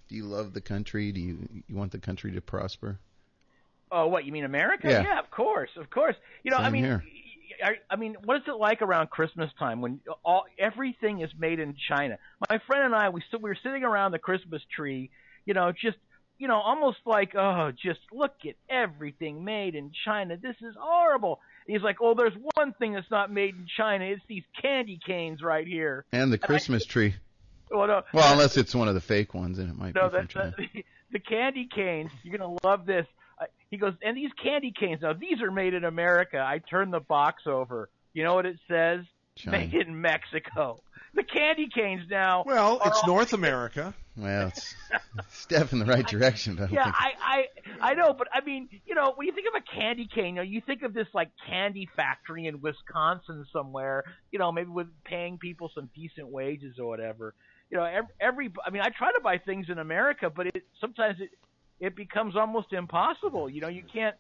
[0.08, 1.12] Do you love the country?
[1.12, 3.00] Do you you want the country to prosper?
[3.92, 4.90] Oh, what you mean America?
[4.90, 5.18] Yeah.
[5.18, 6.16] of course, of course.
[6.44, 7.04] You know, I mean, here.
[7.64, 11.60] I, I mean, what is it like around Christmas time when all everything is made
[11.60, 12.20] in China?
[12.50, 15.10] My friend and I, we still we were sitting around the Christmas tree,
[15.46, 15.98] you know, just
[16.38, 20.38] you know, almost like, oh, just look at everything made in China.
[20.38, 21.40] This is horrible.
[21.68, 24.06] He's like, oh, there's one thing that's not made in China.
[24.06, 26.04] It's these candy canes right here.
[26.12, 27.14] And the Christmas tree.
[27.70, 30.18] Well, no, Well, unless it's one of the fake ones, and it might no, be
[30.18, 30.54] from the, China.
[30.58, 32.10] the, the candy canes.
[32.24, 33.06] You're gonna love this.
[33.40, 35.04] Uh, he goes, and these candy canes.
[35.04, 36.40] Now these are made in America.
[36.40, 37.88] I turn the box over.
[38.14, 39.06] You know what it says?
[39.36, 39.60] China.
[39.60, 40.82] Made in Mexico.
[41.14, 42.44] The candy canes now.
[42.46, 43.94] Well, it's all- North America.
[44.22, 44.76] Well, it's
[45.30, 46.56] step in the right direction.
[46.56, 47.12] But I don't Yeah, I,
[47.82, 50.28] I I know, but I mean, you know, when you think of a candy cane,
[50.28, 54.70] you know, you think of this like candy factory in Wisconsin somewhere, you know, maybe
[54.70, 57.34] with paying people some decent wages or whatever.
[57.70, 60.64] You know, every, every I mean, I try to buy things in America, but it
[60.80, 61.30] sometimes it
[61.80, 63.50] it becomes almost impossible.
[63.50, 64.16] You know, you can't.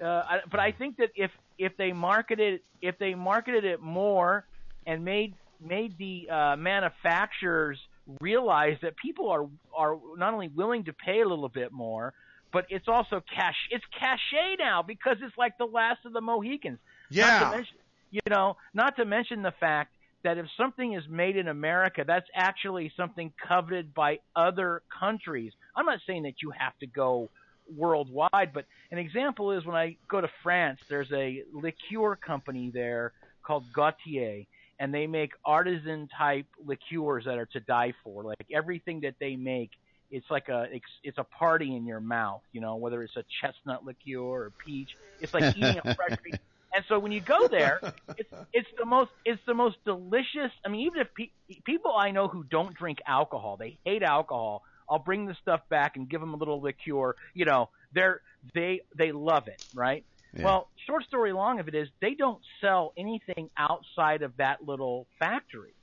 [0.00, 4.46] Uh, I, but I think that if if they marketed if they marketed it more
[4.86, 7.78] and made made the uh, manufacturers
[8.20, 9.46] realize that people are
[9.76, 12.12] are not only willing to pay a little bit more,
[12.52, 13.54] but it's also cash.
[13.70, 16.78] It's cachet now because it's like the last of the Mohicans.
[17.10, 17.38] Not Yeah.
[17.40, 17.76] to mention,
[18.10, 19.92] you know, not to mention the fact
[20.22, 25.52] that if something is made in America, that's actually something coveted by other countries.
[25.74, 27.30] I'm not saying that you have to go
[27.74, 33.12] worldwide, but an example is when I go to France, there's a liqueur company there
[33.42, 34.44] called Gautier,
[34.80, 38.24] and they make artisan type liqueurs that are to die for.
[38.24, 39.70] Like everything that they make,
[40.10, 42.40] it's like a it's, it's a party in your mouth.
[42.52, 44.88] You know, whether it's a chestnut liqueur or peach,
[45.20, 46.40] it's like eating a fresh peach.
[46.74, 47.80] And so when you go there,
[48.16, 50.50] it's it's the most it's the most delicious.
[50.64, 54.62] I mean, even if pe- people I know who don't drink alcohol, they hate alcohol.
[54.88, 57.14] I'll bring the stuff back and give them a little liqueur.
[57.34, 58.22] You know, they're
[58.54, 60.04] they they love it, right?
[60.34, 60.44] Yeah.
[60.44, 65.06] Well, short story long of it is they don't sell anything outside of that little
[65.18, 65.74] factory.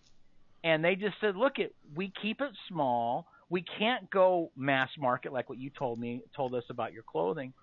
[0.63, 3.27] And they just said, look it, we keep it small.
[3.49, 7.53] we can't go mass market like what you told me told us about your clothing.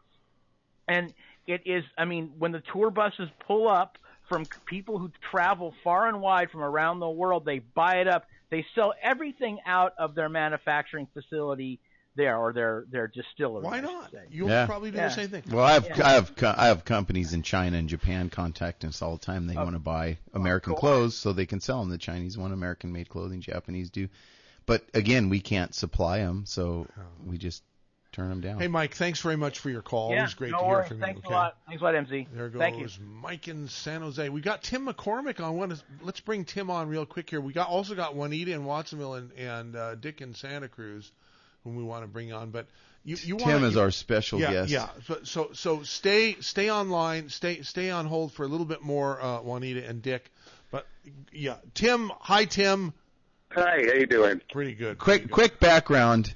[0.89, 1.13] And
[1.47, 6.09] it is, I mean, when the tour buses pull up from people who travel far
[6.09, 8.27] and wide from around the world, they buy it up.
[8.51, 11.81] They sell everything out of their manufacturing facility
[12.17, 13.65] there or their their distillery.
[13.65, 14.13] Why not?
[14.31, 14.67] You'll Yeah.
[14.67, 15.09] probably do Yeah.
[15.09, 15.43] the same thing.
[15.51, 16.07] Well, I have Yeah.
[16.07, 19.47] I have co- I have companies in China and Japan contacting us all the time.
[19.47, 19.63] They Oh.
[19.65, 21.91] want to buy American clothes so they can sell them.
[21.91, 24.09] The Chinese want American made clothing, Japanese do.
[24.67, 26.87] But again, we can't supply them, so
[27.25, 27.63] we just
[28.13, 28.61] turn them down.
[28.61, 30.11] Hey, Mike, thanks very much for your call.
[30.13, 30.89] yeah, Always great no to hear worries.
[30.89, 31.27] from Thanks you.
[31.27, 31.35] Okay.
[31.35, 31.57] a lot.
[31.67, 32.29] Thanks a lot, MZ.
[32.33, 32.89] There goes Thank you.
[33.05, 34.29] Mike in San Jose.
[34.29, 35.57] We got Tim McCormick on.
[35.57, 35.77] One.
[36.01, 37.41] Let's bring Tim on real quick here.
[37.41, 41.11] We got also got Juanita in Watsonville and, and uh, Dick in Santa Cruz,
[41.65, 42.51] whom we want to bring on.
[42.51, 42.67] But
[43.05, 44.71] you, you Tim wanna, is you- our special yeah, guest.
[44.71, 44.89] Yeah.
[45.05, 47.29] So, so so stay stay online.
[47.31, 50.31] Stay stay on hold for a little bit more, uh, Juanita and Dick.
[50.71, 50.87] But
[51.33, 52.11] yeah, Tim.
[52.21, 52.93] Hi, Tim.
[53.53, 54.41] Hi, how you doing?
[54.53, 54.99] Pretty good.
[54.99, 55.33] Quick pretty good.
[55.33, 56.35] quick background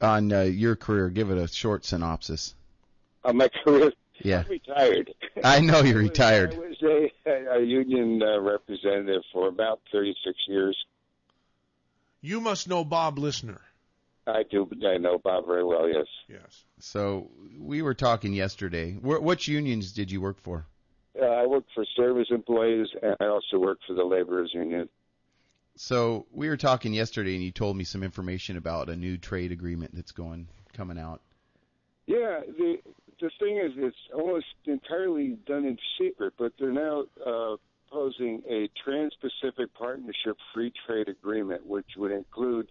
[0.00, 1.08] on uh, your career.
[1.10, 2.54] Give it a short synopsis.
[3.24, 3.92] Uh, my career.
[4.22, 4.40] Yeah.
[4.44, 5.14] I'm retired.
[5.42, 6.54] I know you're I was- retired.
[6.54, 10.76] I was a, a union uh, representative for about 36 years.
[12.20, 13.60] You must know Bob Listener.
[14.26, 14.68] I do.
[14.86, 15.88] I know Bob very well.
[15.88, 16.06] Yes.
[16.28, 16.64] Yes.
[16.78, 18.92] So we were talking yesterday.
[18.92, 20.66] Wh- which unions did you work for?
[21.20, 24.88] Uh, I work for service employees, and I also work for the laborers union.
[25.76, 29.50] So we were talking yesterday, and you told me some information about a new trade
[29.50, 31.20] agreement that's going coming out.
[32.06, 32.40] Yeah.
[32.58, 32.76] The
[33.20, 37.56] the thing is, it's almost entirely done in secret, but they're now uh,
[37.90, 42.68] posing a Trans-Pacific Partnership Free Trade Agreement, which would include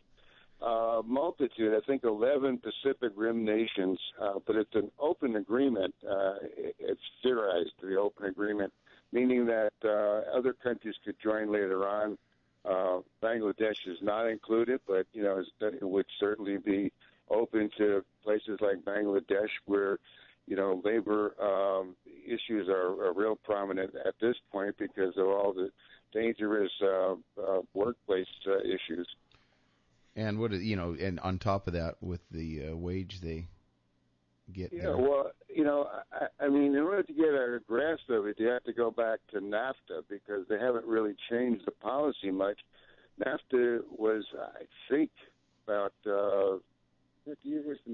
[0.61, 5.93] a multitude, I think 11 Pacific Rim nations, uh, but it's an open agreement.
[6.03, 6.35] Uh,
[6.79, 8.73] it's theorized, to the open agreement,
[9.11, 12.17] meaning that uh, other countries could join later on.
[12.65, 16.91] Uh, Bangladesh is not included, but you know it would certainly be
[17.29, 19.97] open to places like Bangladesh where
[20.45, 21.95] you know labor um,
[22.25, 25.69] issues are, are real prominent at this point because of all the
[26.11, 29.07] dangerous uh, uh, workplace uh, issues.
[30.19, 33.47] And what is- you know, and on top of that, with the uh, wage they
[34.51, 34.97] get Yeah, there.
[34.97, 38.47] well, you know, I, I mean, in order to get a grasp of it, you
[38.47, 42.59] have to go back to NAFTA because they haven't really changed the policy much.
[43.23, 45.09] NAFTA was, I think,
[45.65, 46.57] about uh,
[47.23, 47.91] what year was it?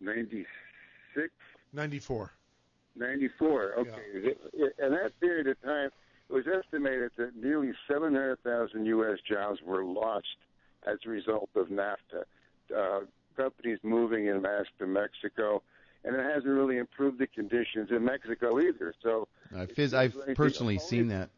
[0.00, 1.32] 1996,
[1.72, 2.30] 94.
[2.94, 3.74] 94.
[3.78, 4.34] Okay,
[4.78, 5.90] in that period of time,
[6.28, 9.18] it was estimated that nearly 700,000 U.S.
[9.28, 10.26] jobs were lost
[10.86, 12.24] as a result of NAFTA.
[12.76, 13.00] Uh,
[13.36, 15.62] companies moving in mass to Mexico,
[16.04, 18.92] and it hasn't really improved the conditions in Mexico either.
[19.02, 21.30] So, I've, it phys- seems I've like personally only- seen that.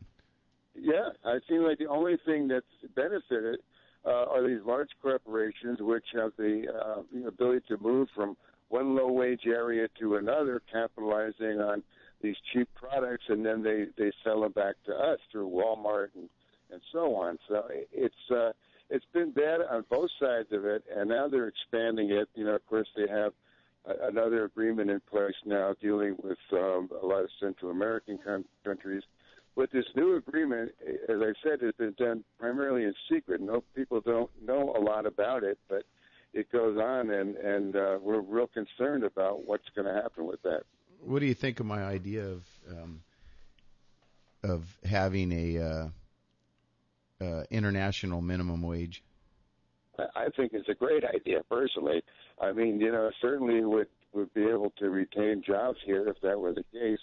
[0.75, 2.65] yeah, I seem like the only thing that's
[2.97, 3.61] benefited
[4.07, 8.37] uh, are these large corporations which have the uh, the ability to move from
[8.71, 11.83] one low wage area to another, capitalizing on
[12.23, 16.29] these cheap products, and then they they sell them back to us through Walmart and
[16.73, 17.39] and so on.
[17.47, 18.53] So it's uh,
[18.91, 22.29] it's been bad on both sides of it, and now they're expanding it.
[22.35, 23.33] You know, of course, they have
[23.87, 28.45] a- another agreement in place now dealing with um, a lot of Central American con-
[28.65, 29.03] countries.
[29.57, 30.73] But this new agreement,
[31.09, 33.41] as I said, has been done primarily in secret.
[33.41, 35.83] No people don't know a lot about it, but
[36.33, 40.41] it goes on, and and uh, we're real concerned about what's going to happen with
[40.43, 40.63] that.
[41.05, 43.01] What do you think of my idea of um,
[44.43, 45.89] of having a uh,
[47.21, 49.03] uh, international minimum wage?
[49.99, 52.03] I I think it's a great idea personally.
[52.41, 56.39] I mean, you know, certainly would would be able to retain jobs here if that
[56.39, 56.99] were the case.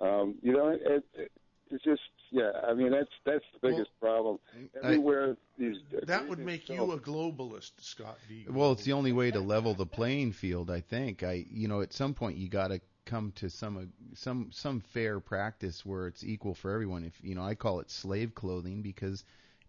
[0.00, 1.32] Um, you know, it, it,
[1.70, 2.50] it's just yeah.
[2.68, 4.38] I mean, that's that's the biggest problem.
[4.82, 8.46] Everywhere these That would make you a globalist, Scott D.
[8.48, 11.22] Well, it's the only way to level the playing field, I think.
[11.22, 15.20] I, you know, at some point you got to come to some some some fair
[15.20, 17.04] practice where it's equal for everyone.
[17.04, 19.24] If you know, I call it slave clothing because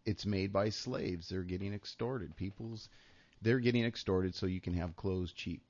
[0.06, 1.30] it's made by slaves.
[1.30, 2.36] They're getting extorted.
[2.36, 2.90] People's
[3.42, 5.62] they're getting extorted so you can have clothes cheap.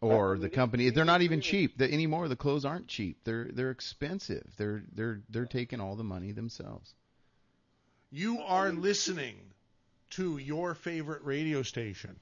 [0.00, 2.26] Or the company, they're not even cheap the, anymore.
[2.26, 3.18] The clothes aren't cheap.
[3.22, 4.44] They're they're expensive.
[4.56, 6.92] They're they're they're taking all the money themselves.
[8.10, 9.36] You are listening
[10.10, 12.16] to your favorite radio station,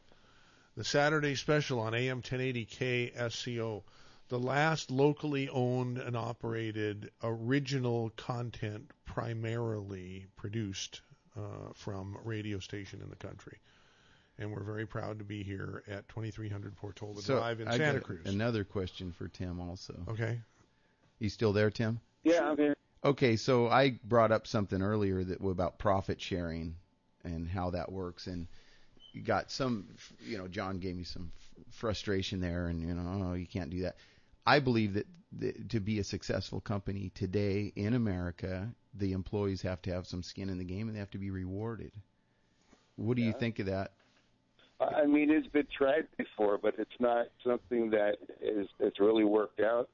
[0.76, 3.82] the Saturday Special on AM 1080 KSCO,
[4.30, 11.02] the last locally owned and operated original content primarily produced
[11.36, 13.58] uh, from radio station in the country.
[14.38, 17.98] And we're very proud to be here at 2300 Portola So Drive in I Santa
[17.98, 18.20] got Cruz.
[18.24, 19.94] Another question for Tim also.
[20.08, 20.40] Okay.
[21.18, 22.00] You still there, Tim?
[22.22, 22.76] Yeah, I'm here.
[23.04, 26.76] Okay, so I brought up something earlier that about profit sharing
[27.24, 28.46] and how that works, and
[29.24, 29.88] got some,
[30.24, 31.32] you know, John gave me some
[31.70, 33.96] frustration there, and you know, oh, you can't do that.
[34.50, 39.80] I believe that the, to be a successful company today in America, the employees have
[39.82, 41.92] to have some skin in the game and they have to be rewarded.
[42.96, 43.92] What do you think of that?
[44.80, 49.60] I mean, it's been tried before, but it's not something that is it's really worked
[49.60, 49.88] out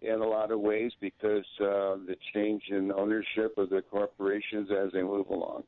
[0.00, 4.92] in a lot of ways because uh, the change in ownership of the corporations as
[4.92, 5.64] they move along.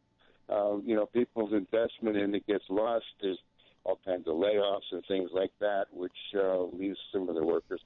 [0.48, 3.06] Um, you know, people's investment in it gets lost.
[3.20, 3.38] There's
[3.82, 7.80] all kinds of layoffs and things like that, which uh, leaves some of the workers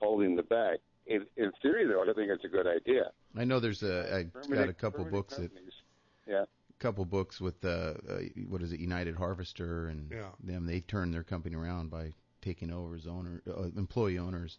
[0.00, 0.78] holding the bag.
[1.06, 3.10] In, in theory, though, I think it's a good idea.
[3.36, 5.72] I know there's a I got a couple permanent books that companies.
[6.26, 6.44] Yeah.
[6.78, 10.28] couple books with uh, uh what is it United Harvester and Yeah.
[10.42, 14.58] them they turned their company around by taking over as owner uh, employee owners.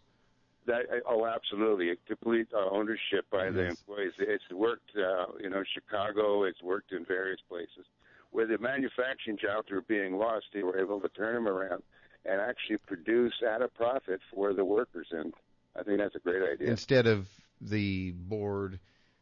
[0.65, 4.13] That oh, absolutely, a complete uh, ownership by the employees.
[4.19, 6.43] It's worked, uh, you know, Chicago.
[6.43, 7.85] It's worked in various places
[8.31, 10.45] where the manufacturing jobs were being lost.
[10.53, 11.81] They were able to turn them around
[12.25, 15.33] and actually produce at a profit for the workers, and
[15.75, 16.69] I think that's a great idea.
[16.69, 17.27] Instead of
[17.61, 18.79] the board,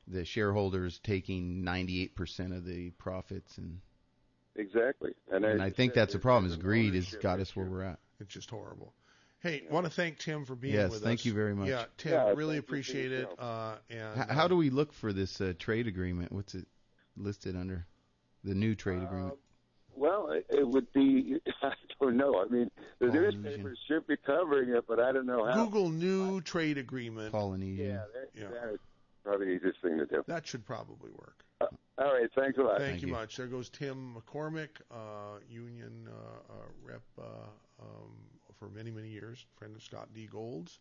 [0.08, 3.80] the shareholders taking 98% of the profits and
[4.56, 7.68] exactly, and, and as I think that's the problem is greed has got us where
[7.68, 8.00] we're at.
[8.20, 8.94] It's just horrible.
[9.40, 11.70] Hey, want to thank Tim for being Yes, with thank you very much.
[11.70, 13.30] Yeah, Tim, Yeah, really thank you for appreciate it.
[13.38, 16.32] Uh, and H- how do we look for this uh, trade agreement?
[16.32, 16.66] What's it
[17.16, 17.86] listed under?
[18.44, 19.36] The new trade agreement.
[19.98, 21.38] Well, it, it would be.
[21.64, 22.40] I don't know.
[22.40, 23.42] I mean, the Polynesian.
[23.42, 25.66] newspapers should be covering it, but I don't know how.
[25.66, 27.32] Google new trade agreement?
[27.32, 27.86] Polynesian.
[27.86, 28.48] Yeah, that, Yeah.
[28.50, 28.80] that is
[29.24, 30.24] probably the easiest thing to do.
[30.28, 31.44] That should probably work.
[32.00, 32.78] All right, thanks a lot.
[32.78, 33.14] Thank, Thank you you.
[33.14, 33.38] much.
[33.38, 37.24] There goes Tim McCormick, uh, union uh, uh, rep uh,
[37.82, 38.12] um,
[38.60, 40.28] for many, many years, friend of Scott D.
[40.32, 40.78] Gold's.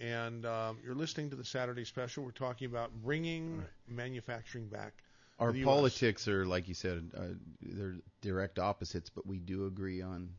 [0.00, 2.24] And um, you're listening to the Saturday special.
[2.24, 4.94] We're talking about bringing manufacturing back.
[5.38, 10.30] Our politics are, like you said, uh, they're direct opposites, but we do agree on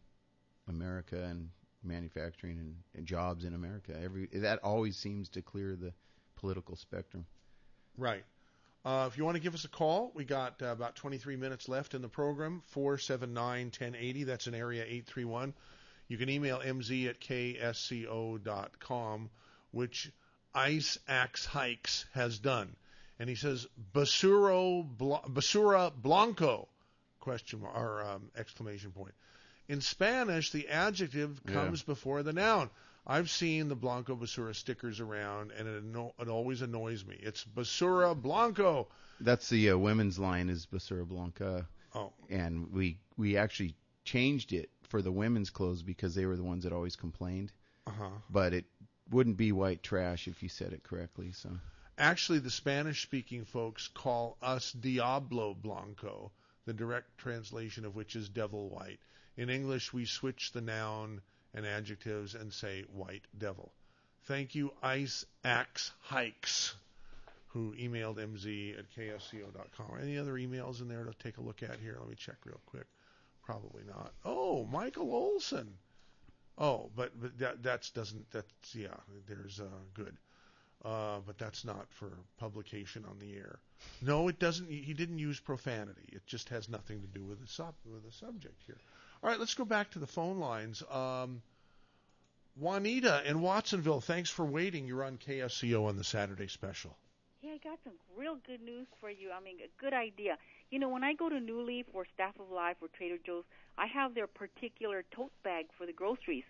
[0.69, 1.49] America and
[1.83, 3.93] manufacturing and, and jobs in America.
[4.01, 5.93] Every that always seems to clear the
[6.37, 7.25] political spectrum.
[7.97, 8.23] Right.
[8.85, 11.69] Uh, if you want to give us a call, we got uh, about 23 minutes
[11.69, 12.61] left in the program.
[12.75, 14.25] 479-1080.
[14.25, 15.53] That's an area 831.
[16.09, 17.69] You can email mz at ksco.com,
[19.71, 20.11] which
[20.53, 22.75] Ice Axe Hikes has done.
[23.19, 26.67] And he says, Basuro, Bl- Basura Blanco,
[27.19, 29.13] question or um, exclamation point.
[29.67, 31.53] In Spanish, the adjective Yeah.
[31.53, 32.69] comes before the noun.
[33.05, 37.17] I've seen the Blanco Basura stickers around, and it, anno- it always annoys me.
[37.21, 38.87] It's Basura Blanco.
[39.19, 44.69] That's the uh, women's line is Basura Blanca, Oh, and we we actually changed it
[44.89, 47.51] for the women's clothes because they were the ones that always complained.
[47.85, 48.09] uh-huh.
[48.29, 48.65] But it
[49.11, 51.31] wouldn't be white trash if you said it correctly.
[51.33, 51.49] So
[51.97, 56.31] Actually, the Spanish-speaking folks call us Diablo Blanco,
[56.65, 58.99] the direct translation of which is devil white.
[59.37, 61.21] In English, we switch the noun
[61.53, 63.71] and adjectives and say white devil.
[64.23, 66.75] Thank you, Ice Axe Hikes,
[67.47, 69.99] who emailed mz at ksco.com.
[70.01, 71.97] Any other emails in there to take a look at here?
[71.99, 72.87] Let me check real quick.
[73.43, 74.13] Probably not.
[74.25, 75.77] Oh, Michael Olson.
[76.57, 78.95] Oh, but, but that that's doesn't that's yeah.
[79.27, 80.15] There's uh, good.
[80.85, 83.59] Uh, but that's not for publication on the air.
[84.01, 84.69] No, it doesn't.
[84.69, 86.09] He didn't use profanity.
[86.11, 88.77] It just has nothing to do with the sub with the subject here.
[89.23, 90.83] All right, let's go back to the phone lines.
[90.91, 91.41] Um,
[92.57, 94.85] Juanita in Watsonville, thanks for waiting.
[94.85, 96.95] You're on KSCO on the Saturday special.
[97.41, 99.31] Hey, I got some real good news for you.
[99.31, 100.37] I mean, a good idea.
[100.69, 103.43] You know, when I go to New Leaf or Staff of Life or Trader Joe's,
[103.77, 106.43] I have their particular tote bag for the groceries,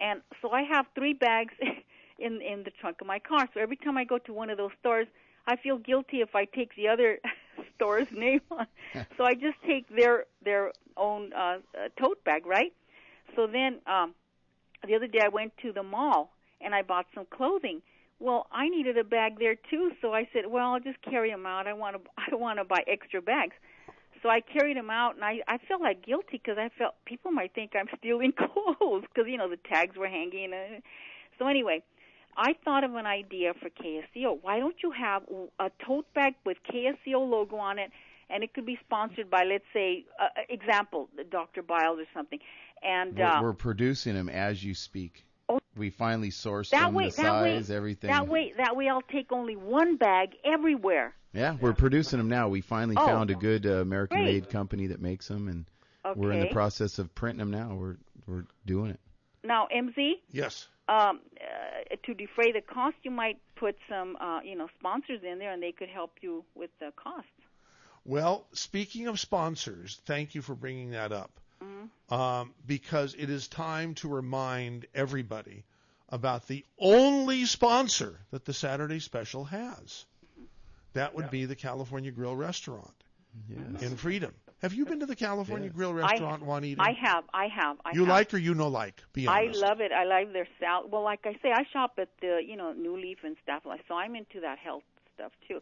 [0.00, 1.54] and so I have three bags
[2.18, 3.48] in in the trunk of my car.
[3.54, 5.06] So every time I go to one of those stores,
[5.46, 7.18] I feel guilty if I take the other
[7.74, 8.66] store's name on.
[9.16, 12.72] so I just take their their own uh, uh, tote bag, right?
[13.36, 14.14] So then um,
[14.86, 17.82] the other day I went to the mall and I bought some clothing.
[18.20, 21.46] Well, I needed a bag there too, so I said, "Well, I'll just carry them
[21.46, 21.66] out.
[21.66, 23.54] I want to I don't want to buy extra bags."
[24.22, 27.30] So I carried them out, and I I felt like guilty because I felt people
[27.30, 30.52] might think I'm stealing clothes because you know the tags were hanging.
[31.38, 31.82] So anyway,
[32.36, 34.38] I thought of an idea for KSCO.
[34.42, 35.22] Why don't you have
[35.58, 37.90] a tote bag with KSCO logo on it,
[38.30, 41.62] and it could be sponsored by, let's say, uh, example, Dr.
[41.62, 42.38] Biles or something.
[42.82, 45.24] And we're, uh, we're producing them as you speak.
[45.48, 45.58] Oh.
[45.76, 48.10] We finally sourced that them, way, the that way, size, everything.
[48.10, 51.14] that way, that way, I'll take only one bag everywhere.
[51.32, 52.48] Yeah, we're producing them now.
[52.48, 53.06] We finally Oh.
[53.06, 55.66] found a good uh, American-made company that makes them, and
[56.06, 56.20] Okay.
[56.20, 57.74] we're in the process of printing them now.
[57.74, 59.00] We're we're doing it.
[59.44, 60.66] Now, MZ, Yes.
[60.88, 65.38] um, uh, to defray the cost, you might put some, uh, you know, sponsors in
[65.38, 67.26] there, and they could help you with the cost.
[68.04, 71.30] Well, speaking of sponsors, thank you for bringing that up.
[72.10, 75.64] um, because it is time to remind everybody
[76.10, 80.04] about the only sponsor that the Saturday special has.
[80.92, 82.92] That would be the California Grill Restaurant
[83.48, 83.82] Yes.
[83.82, 84.34] in Freedom.
[84.62, 85.74] Have you been to the California Yes.
[85.74, 86.80] Grill Restaurant, Juanita?
[86.80, 88.08] I have, I have, I you have.
[88.08, 89.02] like or you no like?
[89.12, 89.92] Be I love it.
[89.92, 90.90] I like their salad.
[90.90, 93.82] Well, like I say, I shop at the you know New Leaf and stuff like
[93.88, 93.94] so.
[93.94, 94.84] I'm into that health
[95.14, 95.60] stuff too.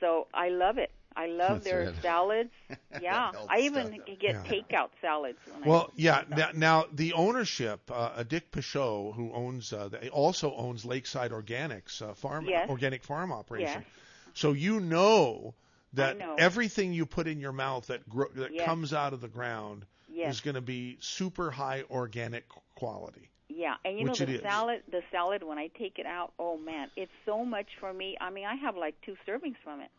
[0.00, 0.90] So I love it.
[1.16, 1.94] I love That's their right.
[2.02, 2.50] salads.
[3.00, 4.18] Yeah, I even stuff.
[4.20, 4.42] get Yeah.
[4.44, 5.38] takeout salads.
[5.46, 6.22] When Well, I yeah.
[6.28, 11.32] Now, now the ownership, uh, uh, Dick Peixoto, who owns, uh, the, also owns Lakeside
[11.32, 12.68] Organics uh, farm, Yes.
[12.68, 13.82] organic farm operation.
[13.82, 13.90] Yes.
[14.32, 15.54] So you know
[15.94, 18.64] that everything you put in your mouth that gro- that Yes.
[18.66, 20.34] comes out of the ground Yes.
[20.36, 22.44] is going to be super high organic
[22.76, 23.30] quality.
[23.48, 24.42] Yeah, and you Which know it the is.
[24.42, 28.16] salad, the salad when I take it out, oh man, it's so much for me.
[28.20, 29.90] I mean, I have like two servings from it.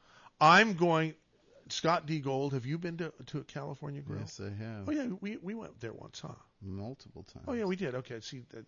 [0.41, 1.13] I'm going.
[1.69, 2.19] Scott D.
[2.19, 4.19] Gold, have you been to to a California Grill?
[4.19, 4.87] Yes, I have.
[4.87, 6.35] Oh yeah, we we went there once, huh?
[6.61, 7.45] Multiple times.
[7.47, 7.95] Oh yeah, we did.
[7.95, 8.65] Okay, see that.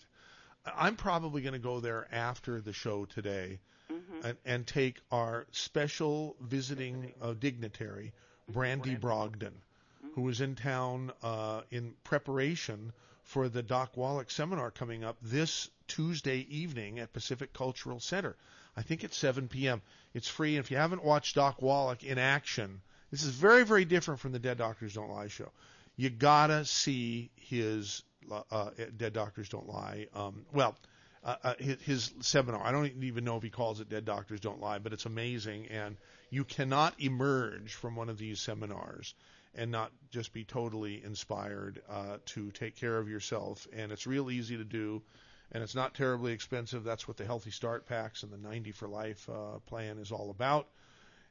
[0.75, 3.59] I'm probably going to go there after the show today,
[4.23, 8.13] and, and take our special visiting uh, dignitary,
[8.49, 9.53] Brandy Brogdon,
[10.13, 12.91] who is in town uh, in preparation
[13.23, 18.35] for the Doc Wallach seminar coming up this Tuesday evening at Pacific Cultural Center.
[18.75, 19.81] I think it's 7 p.m.
[20.13, 20.55] It's free.
[20.55, 24.31] And if you haven't watched Doc Wallach in action, this is very, very different from
[24.31, 25.51] the Dead Doctors Don't Lie show.
[25.95, 28.03] You gotta see his
[28.51, 30.07] uh, Dead Doctors Don't Lie.
[30.13, 30.75] Um, well,
[31.23, 32.61] uh, uh, his, his seminar.
[32.63, 35.67] I don't even know if he calls it Dead Doctors Don't Lie, but it's amazing.
[35.67, 35.97] And
[36.29, 39.13] you cannot emerge from one of these seminars
[39.55, 43.67] and not just be totally inspired uh, to take care of yourself.
[43.73, 45.01] And it's real easy to do,
[45.51, 46.83] and it's not terribly expensive.
[46.83, 50.29] That's what the Healthy Start Packs and the 90 for Life uh, plan is all
[50.29, 50.67] about.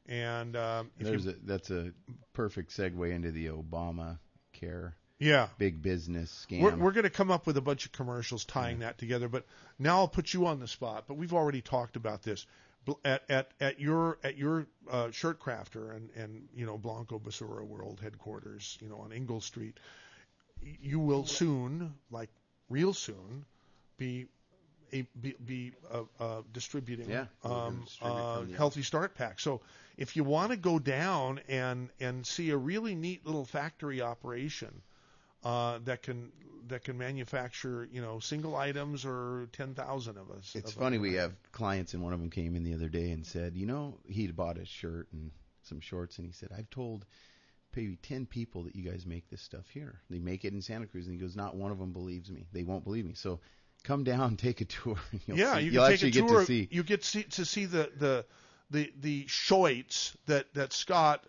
[0.09, 1.93] And um, you, a, that's a
[2.33, 4.19] perfect segue into the Obama
[4.53, 6.61] care yeah, big business scam.
[6.61, 9.45] We're, we're going to come up with a bunch of commercials tying that together, but
[9.79, 11.05] now I'll put you on the spot.
[11.09, 12.47] But we've already talked about this
[13.05, 17.64] at at, at your at your uh, shirt crafter and and you know Blanco Basura
[17.67, 19.79] World headquarters, you know on Ingle Street.
[20.62, 22.31] You will soon, like
[22.69, 23.45] real soon,
[23.99, 24.27] be
[24.93, 29.41] a, be, be uh, uh, distributing Yeah, um, uh, healthy start pack.
[29.41, 29.61] So
[29.97, 34.83] if you want to go down and and see a really neat little factory operation
[35.45, 36.32] uh, that can
[36.68, 40.55] that can manufacture you know single items or ten thousand of us.
[40.55, 40.99] It's of funny.
[40.99, 43.66] We have clients, and one of them came in the other day and said, you
[43.66, 45.30] know, he'd bought a shirt and
[45.62, 47.05] some shorts, and he said, I've told
[47.74, 50.01] maybe ten people that you guys make this stuff here.
[50.11, 52.47] They make it in Santa Cruz, and he goes, not one of them believes me.
[52.53, 53.14] They won't believe me.
[53.14, 53.41] So
[53.84, 54.97] come down, take a tour.
[55.26, 56.41] You'll yeah, see, you you'll can actually take a get tour.
[56.41, 56.68] to see.
[56.70, 58.24] You get see, to see the the
[58.70, 61.24] the the shoits that that Scott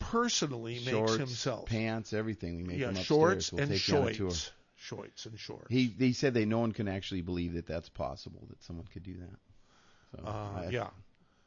[0.00, 1.66] personally shorts, makes himself.
[1.66, 2.56] pants, everything.
[2.56, 3.06] We make yeah, them upstairs.
[3.06, 4.30] shorts we'll and take you on a tour.
[4.30, 4.50] shoits.
[4.76, 5.66] Shorts and shorts.
[5.68, 9.02] He they said they no one can actually believe that that's possible that someone could
[9.04, 10.20] do that.
[10.22, 10.88] So Uh, I- yeah.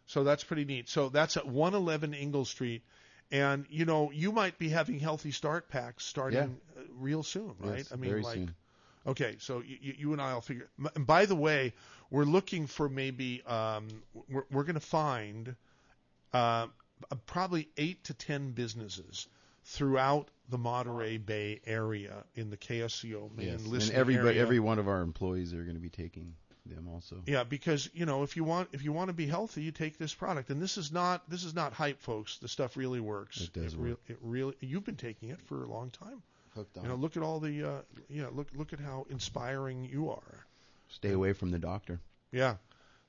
[0.05, 0.87] So that's pretty neat.
[0.89, 2.83] So that's at 111 Ingle Street.
[3.31, 7.77] And, you know, you might be having healthy start packs starting uh, real soon, right?
[7.77, 8.53] Yes, I mean, like, soon.
[9.07, 10.69] okay, so you, you and I will figure.
[10.95, 11.73] And by the way,
[12.11, 13.87] we're looking for maybe, um,
[14.29, 15.55] we're, we're going to find
[16.33, 16.67] uh,
[17.25, 19.27] probably eight to ten businesses
[19.65, 24.41] throughout the Monterey Bay area in the KSCO main Yes, and everybody, area.
[24.41, 26.33] every one of our employees are going to be taking
[26.65, 27.21] them also.
[27.25, 29.97] Yeah, because you know if you want if you want to be healthy, you take
[29.97, 32.37] this product, and this is not this is not hype, folks.
[32.37, 33.41] The stuff really works.
[33.41, 33.99] It does it work.
[34.07, 34.55] it really.
[34.59, 36.21] You've been taking it for a long time.
[36.55, 36.83] Hooked on.
[36.83, 40.45] You know, look at all the uh, yeah, look look at how inspiring you are.
[40.89, 41.99] Stay away from the doctor.
[42.31, 42.55] Yeah,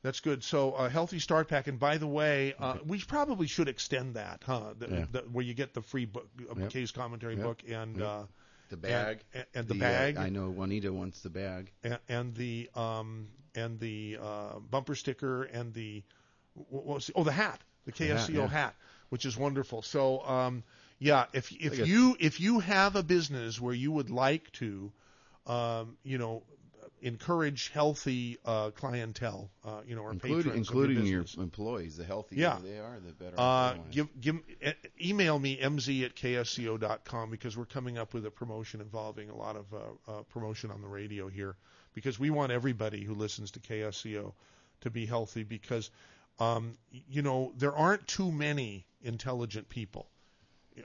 [0.05, 0.45] that's good.
[0.45, 4.45] So a healthy start pack, and by the way, uh, we probably should extend that,
[4.47, 4.75] huh?
[4.79, 5.05] The, Yeah.
[5.11, 6.71] the, where you get the free book, uh, Yep.
[6.71, 7.45] case commentary Yep.
[7.45, 8.07] book, and Yep.
[8.07, 8.23] uh,
[8.69, 9.19] The bag.
[9.33, 11.71] and, and the, uh, bag, I know Juanita wants the bag.
[11.83, 16.03] and, and the um and the uh, bumper sticker and the
[16.55, 18.49] what was the, oh the hat the The hat, KSCO yeah.
[18.49, 18.75] hat
[19.09, 20.63] which is wonderful so um
[20.99, 24.93] yeah if if you if you have a business where you would like to
[25.47, 26.43] um you know
[27.05, 31.97] encourage healthy uh clientele uh you know or Including, patrons including your, your employees.
[31.97, 32.59] The healthier Yeah.
[32.65, 33.35] they are, the better.
[33.39, 34.37] uh, give give
[34.67, 39.37] e- email me mz at ksco.com because we're coming up with a promotion involving a
[39.37, 39.79] lot of uh,
[40.11, 41.57] uh, promotion on the radio here
[41.95, 44.33] because we want everybody who listens to KSCO
[44.81, 45.91] to be healthy because
[46.41, 50.09] um, you know there aren't too many intelligent people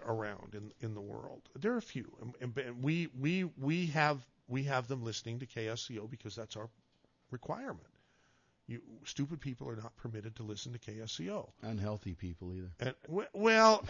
[0.05, 1.41] around in in the world.
[1.55, 2.11] There are a few,
[2.41, 6.69] and- and we we we have we have them listening to KSCO because that's our
[7.31, 7.85] requirement.
[8.67, 11.49] You stupid people are not permitted to listen to KSCO.
[11.63, 12.69] Unhealthy people either.
[12.79, 12.93] And
[13.33, 13.83] well,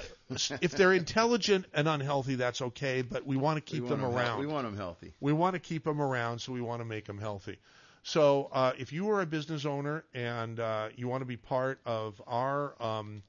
[0.61, 3.01] if they're intelligent and unhealthy, that's okay.
[3.01, 4.39] But we want to keep them want 'em around.
[4.39, 5.13] hea- we want them healthy.
[5.19, 7.57] We want to keep them around, so we want to make them healthy.
[8.03, 11.81] So uh, if you are a business owner and uh, you want to be part
[11.85, 13.23] of our um,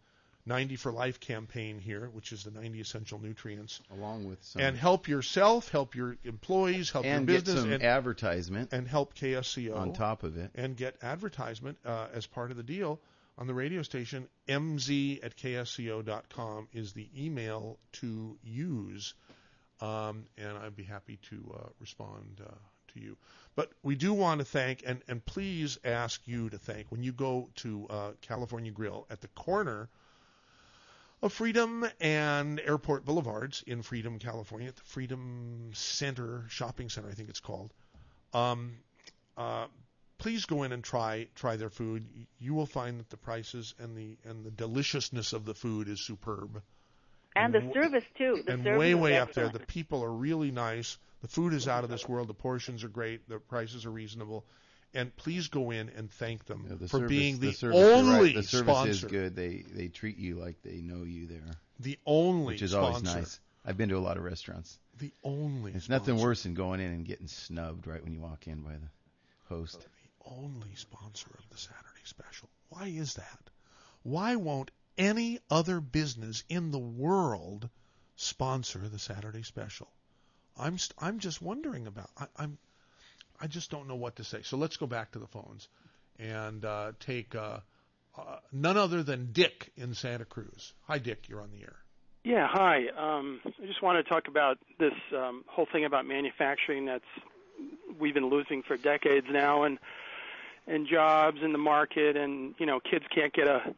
[0.46, 4.76] 90 for Life campaign here, which is the 90 essential nutrients, along with some and
[4.76, 9.14] help yourself, help your employees, help and your get business, some and, advertisement and help
[9.14, 10.50] KSCO on top of it.
[10.54, 13.00] and get advertisement uh, as part of the deal
[13.38, 14.28] on the radio station.
[14.48, 19.14] mz at ksco.com is the email to use,
[19.80, 22.50] um, and I'd be happy to uh, respond uh,
[22.94, 23.16] to you.
[23.56, 27.12] But we do want to thank, and, and please ask you to thank, when you
[27.12, 29.88] go to uh, California Grill at the corner
[31.22, 37.12] of Freedom and Airport Boulevards in Freedom, California, at the Freedom Center Shopping Center, I
[37.12, 37.72] think it's called.
[38.32, 38.76] Um,
[39.36, 39.66] uh,
[40.18, 42.06] please go in and try try their food.
[42.38, 46.00] You will find that the prices and the and the deliciousness of the food is
[46.00, 46.62] superb.
[47.36, 48.42] And the w- service too.
[48.46, 49.48] The and service way way up there.
[49.48, 50.98] The people are really nice.
[51.22, 52.28] The food is out of this world.
[52.28, 53.28] The portions are great.
[53.28, 54.46] The prices are reasonable.
[54.92, 58.12] And please go in and thank them Yeah, the for service, being the, service, only
[58.26, 58.90] right, the service sponsor.
[58.90, 59.36] is good.
[59.36, 61.42] They they treat you like they know you there,
[61.78, 62.86] The only sponsor which is sponsor.
[62.88, 63.40] always nice.
[63.64, 64.78] I've been to a lot of restaurants.
[64.98, 65.72] The only.
[65.72, 68.72] It's nothing worse than going in and getting snubbed right when you walk in by
[68.72, 68.88] the
[69.54, 69.80] host.
[69.80, 72.48] The only sponsor of the Saturday special.
[72.70, 73.50] Why is that?
[74.02, 77.68] Why won't any other business in the world
[78.16, 79.88] sponsor the Saturday special?
[80.58, 82.10] I'm st- I'm just wondering about.
[82.18, 82.58] I, I'm
[83.40, 84.42] I just don't know what to say.
[84.42, 85.68] So let's go back to the phones
[86.18, 87.60] and uh, take uh,
[88.16, 90.74] uh, none other than Dick in Santa Cruz.
[90.86, 91.28] Hi, Dick.
[91.28, 91.76] You're on the air.
[92.22, 92.88] Yeah, hi.
[92.98, 97.04] Um, I just want to talk about this um, whole thing about manufacturing that's
[97.98, 99.78] we've been losing for decades now, and
[100.66, 103.74] and jobs in the market, and you know, kids can't get a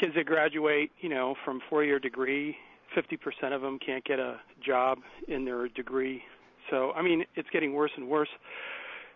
[0.00, 2.56] kids that graduate, you know, from four-year degree,
[2.96, 4.98] 50% of them can't get a job
[5.28, 6.22] in their degree.
[6.70, 8.28] So, I mean, it's getting worse and worse.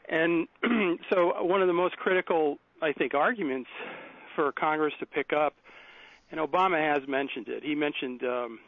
[0.09, 0.49] And
[1.13, 3.71] so, one of the most critical, I think, arguments
[4.35, 5.55] for Congress to pick up
[6.31, 7.63] and Obama has mentioned it.
[7.63, 8.59] He mentioned, um,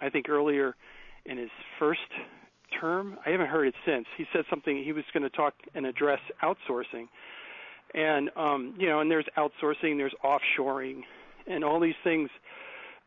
[0.00, 0.74] I think earlier
[1.26, 2.00] in his first
[2.80, 3.18] term.
[3.26, 4.06] I haven't heard it since.
[4.16, 4.82] He said something.
[4.82, 7.08] He was going to talk and address outsourcing,
[7.94, 11.02] and um, you know, and there's outsourcing, there's offshoring,
[11.46, 12.30] and all these things.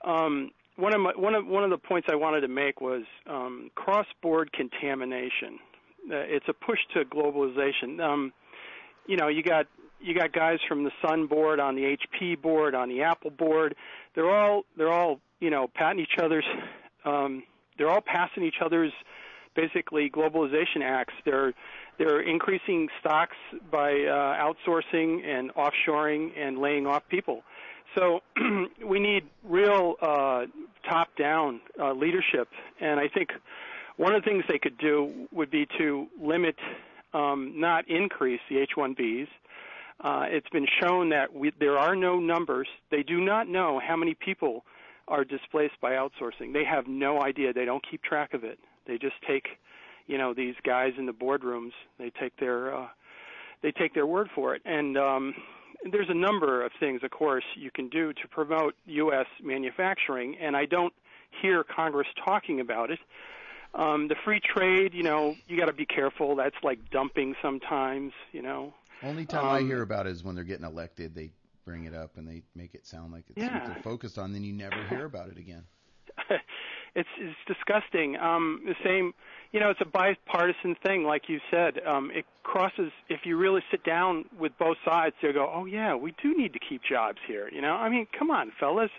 [0.06, 3.04] Um, one of my, one of one of the points I wanted to make was
[3.28, 5.60] um, cross-board contamination.
[6.10, 8.02] Uh, it's a push to globalization.
[8.02, 8.34] Um,
[9.08, 9.68] you know, you got
[10.00, 13.76] you got guys from the Sun board on the HP board on the Apple board.
[14.16, 16.46] They're all they're all you know patting each other's.
[17.06, 17.44] Um,
[17.78, 18.92] they're all passing each other's
[19.56, 21.14] basically globalization acts.
[21.26, 21.54] They're
[21.98, 23.36] they're increasing stocks
[23.72, 27.44] by uh, outsourcing and offshoring and laying off people.
[27.98, 28.22] So
[28.86, 30.46] we need real uh,
[30.88, 32.50] top-down uh, leadership,
[32.80, 33.30] and I think
[33.98, 36.56] one of the things they could do would be to limit,
[37.14, 39.28] um, not increase the H-1Bs.
[40.00, 42.68] Uh, it's been shown that we, there are no numbers.
[42.92, 44.64] They do not know how many people
[45.08, 46.54] are displaced by outsourcing.
[46.54, 47.54] They have no idea.
[47.54, 48.60] They don't keep track of it.
[48.86, 49.48] They just take,
[50.06, 51.72] you know, these guys in the boardrooms.
[51.98, 52.88] They take their uh,
[53.64, 54.62] they take their word for it.
[54.66, 55.34] And um,
[55.92, 59.26] there's a number of things, of course, you can do to promote U.S.
[59.44, 60.38] manufacturing.
[60.40, 60.94] And I don't
[61.42, 63.00] hear Congress talking about it.
[63.74, 66.36] Um, the free trade, you know, you got to be careful.
[66.36, 68.74] That's like dumping sometimes, you know.
[69.04, 71.14] Only time I Um, hear about it is when they're getting elected.
[71.14, 71.32] They
[71.66, 73.54] bring it up and they make it sound like it's Yeah.
[73.54, 74.34] what they're focused on.
[74.34, 75.64] Then you never hear about it again.
[76.96, 78.18] it's it's disgusting.
[78.18, 79.14] Um, the same,
[79.52, 81.86] you know, it's a bipartisan thing, like you said.
[81.86, 82.92] Um, it crosses.
[83.10, 86.54] If you really sit down with both sides, they'll go, "Oh yeah, we do need
[86.54, 88.90] to keep jobs here." You know, I mean, come on, fellas.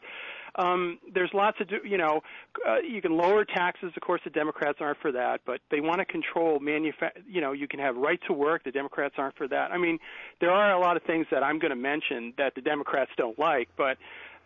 [0.54, 2.22] Um, there's lots of, you know,
[2.66, 3.92] uh, you can lower taxes.
[3.96, 7.52] Of course, the Democrats aren't for that, but they want to control manufa- You know,
[7.52, 8.64] you can have right to work.
[8.64, 9.70] The Democrats aren't for that.
[9.72, 9.98] I mean,
[10.40, 13.38] there are a lot of things that I'm going to mention that the Democrats don't
[13.38, 13.98] like, but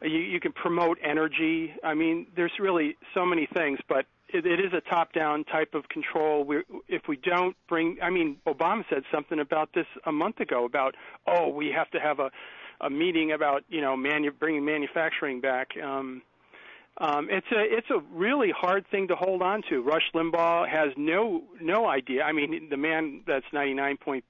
[0.03, 1.75] you, you can promote energy.
[1.85, 5.89] I mean, there's really so many things, but it, it is a top-down type of
[5.89, 6.45] control.
[6.45, 10.65] We, if we don't bring, I mean, Obama said something about this a month ago
[10.65, 10.95] about,
[11.27, 12.31] oh, we have to have a
[12.83, 15.69] a meeting about you know manu- bringing manufacturing back.
[15.83, 16.23] Um,
[16.99, 19.81] um, it's a it's a really hard thing to hold on to.
[19.81, 22.23] Rush Limbaugh has no no idea.
[22.23, 24.23] I mean, the man that's 99.8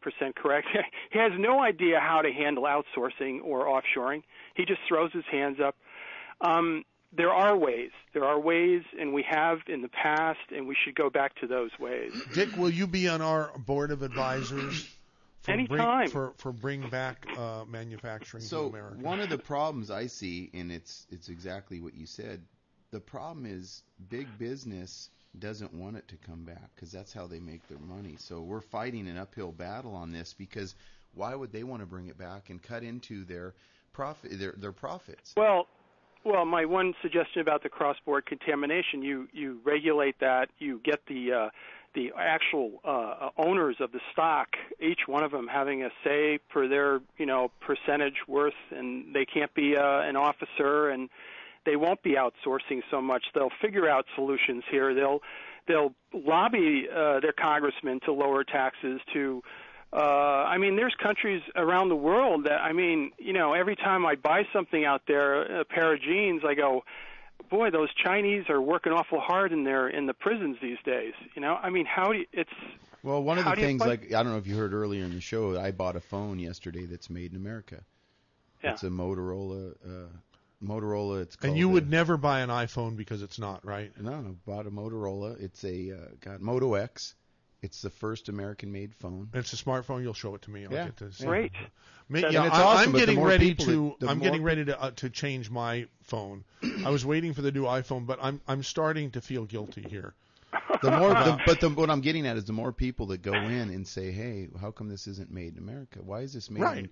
[0.00, 0.68] percent correct.
[1.12, 4.22] he has no idea how to handle outsourcing or offshoring.
[4.54, 5.74] He just throws his hands up.
[6.40, 6.84] Um,
[7.16, 7.90] there are ways.
[8.12, 11.46] There are ways, and we have in the past, and we should go back to
[11.46, 12.12] those ways.
[12.32, 14.88] Dick, will you be on our board of advisors
[15.44, 15.98] for Anytime.
[15.98, 18.96] Bring, for for bring back uh, manufacturing So to America.
[19.00, 22.42] one of the problems I see, and it's it's exactly what you said.
[22.90, 27.40] The problem is big business doesn't want it to come back because that's how they
[27.40, 28.14] make their money.
[28.18, 30.74] So we're fighting an uphill battle on this because
[31.12, 33.54] why would they want to bring it back and cut into their
[33.92, 35.34] profit their their profits?
[35.36, 35.66] Well,
[36.24, 41.32] well, my one suggestion about the cross-border contamination, you you regulate that, you get the
[41.32, 41.48] uh,
[41.94, 44.48] the actual uh, owners of the stock,
[44.80, 49.24] each one of them having a say for their you know percentage worth, and they
[49.24, 51.08] can't be uh, an officer, and
[51.64, 53.24] they won't be outsourcing so much.
[53.34, 54.94] They'll figure out solutions here.
[54.94, 55.20] They'll
[55.66, 59.42] they'll lobby uh, their congressmen to lower taxes to
[59.94, 64.04] uh, I mean, there's countries around the world that I mean, you know, every time
[64.04, 66.82] I buy something out there, a pair of jeans, I go,
[67.50, 71.14] boy, those Chinese are working awful hard in their in the prisons these days.
[71.34, 72.50] You know, I mean, how do you, it's
[73.02, 75.20] Well, one of the things, like I don't know if you heard earlier in the
[75.20, 77.82] show, I bought a phone yesterday that's made in America.
[78.62, 78.72] Yeah.
[78.72, 79.74] It's a Motorola.
[79.84, 80.08] Uh,
[80.62, 81.22] Motorola.
[81.22, 83.92] It's called and you a- would never buy an iPhone because it's not right.
[84.00, 85.40] No, I bought a Motorola.
[85.40, 87.14] It's a uh, got Moto X.
[87.64, 89.30] It's the first American-made phone.
[89.32, 90.02] It's a smartphone.
[90.02, 90.66] You'll show it to me.
[90.66, 90.84] I'll Yeah.
[90.84, 91.52] get to see Great.
[92.10, 92.32] it.
[92.32, 93.96] Yeah, it's I, awesome, I'm but the getting more ready people to.
[94.00, 96.44] that- I'm getting ready to uh, to change my phone.
[96.84, 100.12] I was waiting for the new iPhone, but I'm I'm starting to feel guilty here.
[100.82, 103.32] The more, the, but the, what I'm getting at is the more people that go
[103.32, 106.00] in and say, "Hey, how come this isn't made in America?
[106.02, 106.78] Why is this made Right.
[106.84, 106.90] in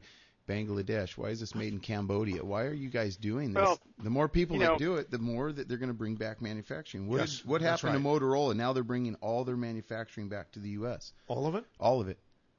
[0.49, 1.17] Bangladesh?
[1.17, 2.45] Why is this made in Cambodia?
[2.45, 5.11] Why are you guys doing this?" Well, the more people you that know- do it,
[5.11, 7.07] the more that they're going to bring back manufacturing.
[7.09, 8.55] What, Yes, did- what that's happened to Motorola?
[8.57, 11.13] Now they're bringing all their manufacturing back to the U.S.
[11.29, 11.65] All of it?
[11.79, 12.19] All of it.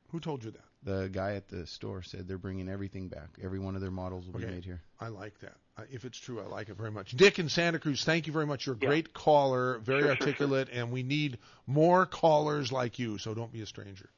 [0.09, 0.61] Who told you that?
[0.83, 3.29] The guy at the store said they're bringing everything back.
[3.41, 4.45] Every one of their models will Okay.
[4.47, 4.81] be made here.
[4.99, 5.55] I like that.
[5.77, 7.11] Uh, if it's true, I like it very much.
[7.13, 8.65] Dick in Santa Cruz, thank you very much.
[8.67, 8.89] You're a Yeah.
[8.89, 10.27] great caller, very Sure, sure, sure.
[10.27, 13.17] articulate, and we need more callers like you.
[13.17, 14.09] So don't be a stranger.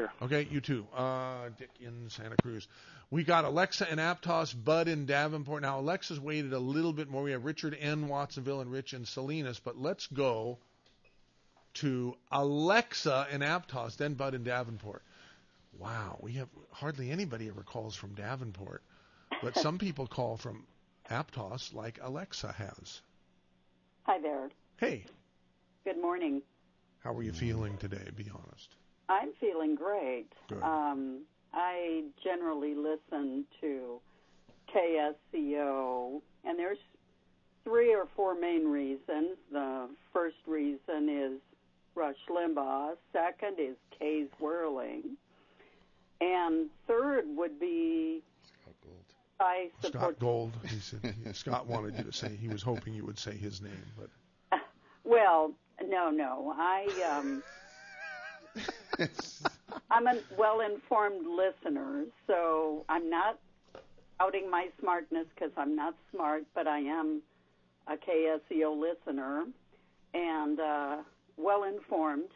[0.00, 0.12] Care.
[0.22, 0.86] Okay, you too.
[0.94, 2.68] Uh, Dick in Santa Cruz.
[3.10, 5.62] We got Alexa in Aptos, Bud in Davenport.
[5.62, 7.22] Now, Alexa's waited a little bit more.
[7.22, 10.58] We have Richard in Watsonville and Rich in Salinas, but let's go
[11.74, 15.02] to Alexa in Aptos, then Bud in Davenport.
[15.78, 18.82] Wow, we have hardly anybody ever calls from Davenport,
[19.42, 20.66] but some people call from
[21.10, 23.00] Aptos like Alexa has.
[24.04, 24.50] Hi there.
[24.78, 25.04] Hey,
[25.84, 26.42] Good morning.
[27.02, 28.08] how are you feeling today?
[28.16, 28.74] Be honest.
[29.10, 30.28] I'm feeling great.
[30.62, 34.00] Um, I generally listen to
[34.72, 36.78] KSCO, and there's
[37.64, 39.36] three or four main reasons.
[39.50, 41.40] The first reason is
[41.94, 42.96] Rush Limbaugh.
[43.12, 45.16] Second is Kay's Whirling.
[46.20, 48.22] And third would be
[49.40, 50.52] I support Scott Gold.
[50.68, 53.84] He said Scott wanted you to say he was hoping you would say his name,
[53.98, 54.60] but
[55.04, 55.52] Well,
[55.88, 56.54] no, no.
[56.56, 57.42] I um
[59.90, 63.38] I'm a well-informed listener, so I'm not
[64.20, 67.22] outing my smartness because I'm not smart, but I am
[67.86, 69.44] a KSCO listener
[70.14, 70.96] and uh,
[71.36, 72.30] well-informed.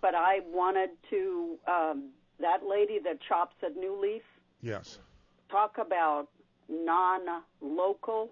[0.00, 2.10] But I wanted to um,
[2.40, 4.22] that lady that chops at New Leaf
[4.62, 4.98] yes.
[5.50, 6.28] talk about
[6.68, 8.30] non-local.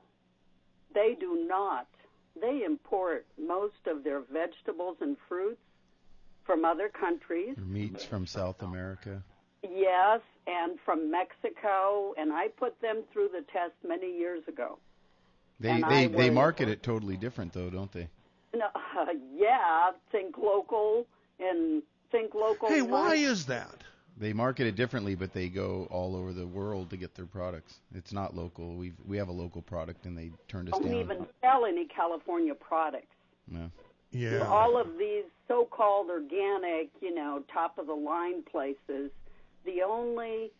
[0.94, 1.86] They do not.
[2.40, 5.60] They import most of their vegetables and fruits
[6.48, 7.56] from other countries.
[7.58, 9.22] Meats from South America.
[9.62, 14.78] Yes, and from Mexico, and I put them through the test many years ago.
[15.60, 18.08] They And they they market it totally different though, don't they?
[18.54, 18.66] No,
[19.36, 21.06] yeah, think local
[21.38, 22.68] and think local.
[22.68, 23.84] Hey, why is that?
[24.16, 27.74] They market it differently, but they go all over the world to get their products.
[27.94, 28.74] It's not local.
[28.74, 31.00] We we have a local product, and they turned us don't down.
[31.00, 33.14] even sell any California products?
[33.52, 33.68] Yeah.
[34.10, 34.46] Yeah.
[34.46, 39.10] all of these so-called organic, you know, top of the line places,
[39.64, 40.50] the only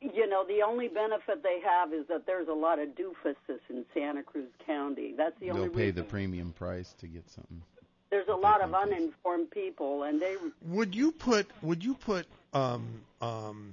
[0.00, 3.84] you know, the only benefit they have is that there's a lot of doofuses in
[3.94, 5.14] Santa Cruz County.
[5.16, 5.94] That's the only They'll pay reason.
[5.94, 7.62] the premium price to get something.
[8.10, 10.34] there's a lot of uninformed people and they
[10.66, 13.72] Would you put Would you put um, um,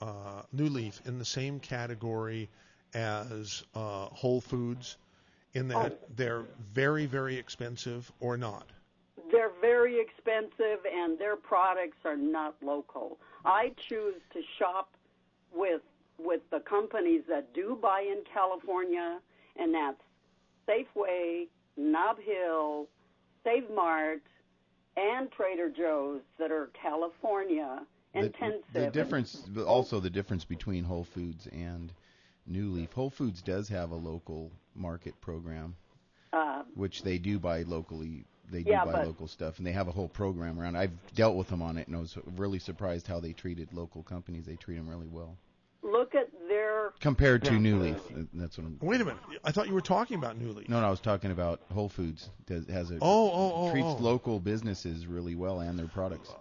[0.00, 2.48] uh, New Leaf in the same category
[2.94, 4.96] as uh, Whole Foods,
[5.54, 6.06] in that Oh.
[6.16, 8.66] they're very very expensive or not?
[9.30, 13.18] they're very expensive and their products are not local.
[13.44, 14.94] I choose to shop
[15.52, 15.82] with
[16.18, 19.20] with the companies that do buy in California
[19.56, 20.00] and that's
[20.66, 22.88] Safeway, Nob Hill,
[23.44, 24.22] Save Mart,
[24.96, 27.84] and Trader Joe's that are California
[28.14, 28.64] The, intensive.
[28.72, 31.92] the difference, but also the difference between Whole Foods and
[32.48, 32.92] New Leaf.
[32.92, 35.76] Whole Foods does have a local market program,
[36.32, 39.72] Uh, which they do buy locally they do Yeah, buy but- local stuff, and they
[39.72, 40.74] have a whole program around.
[40.76, 44.02] I've dealt with them on it, and I was really surprised how they treated local
[44.02, 44.46] companies.
[44.46, 45.36] They treat them really well
[45.82, 47.96] Look at their compared to New Leaf.
[48.10, 48.78] uh, That's what I'm.
[48.80, 49.20] Wait a minute.
[49.44, 50.68] I thought you were talking about New Leaf.
[50.68, 52.30] No, no, I was talking about Whole Foods.
[52.46, 53.96] Does, has a Oh, oh, oh, treats oh.
[54.02, 56.34] local businesses really well and their products.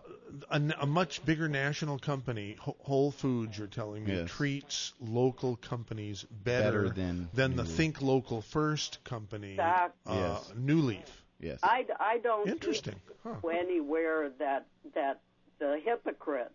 [0.50, 4.30] A, a much bigger national company, Whole Foods, you're telling me, Yes.
[4.30, 7.72] treats local companies better, Better than the Leaf.
[7.72, 10.14] Think Local First company, Exactly.
[10.14, 10.54] uh, Yes.
[10.56, 11.24] New Leaf.
[11.40, 11.60] Yes.
[11.64, 12.96] I, I don't Interesting.
[13.24, 13.36] Huh.
[13.50, 14.66] anywhere that
[14.96, 15.22] that
[15.60, 16.52] the hypocrites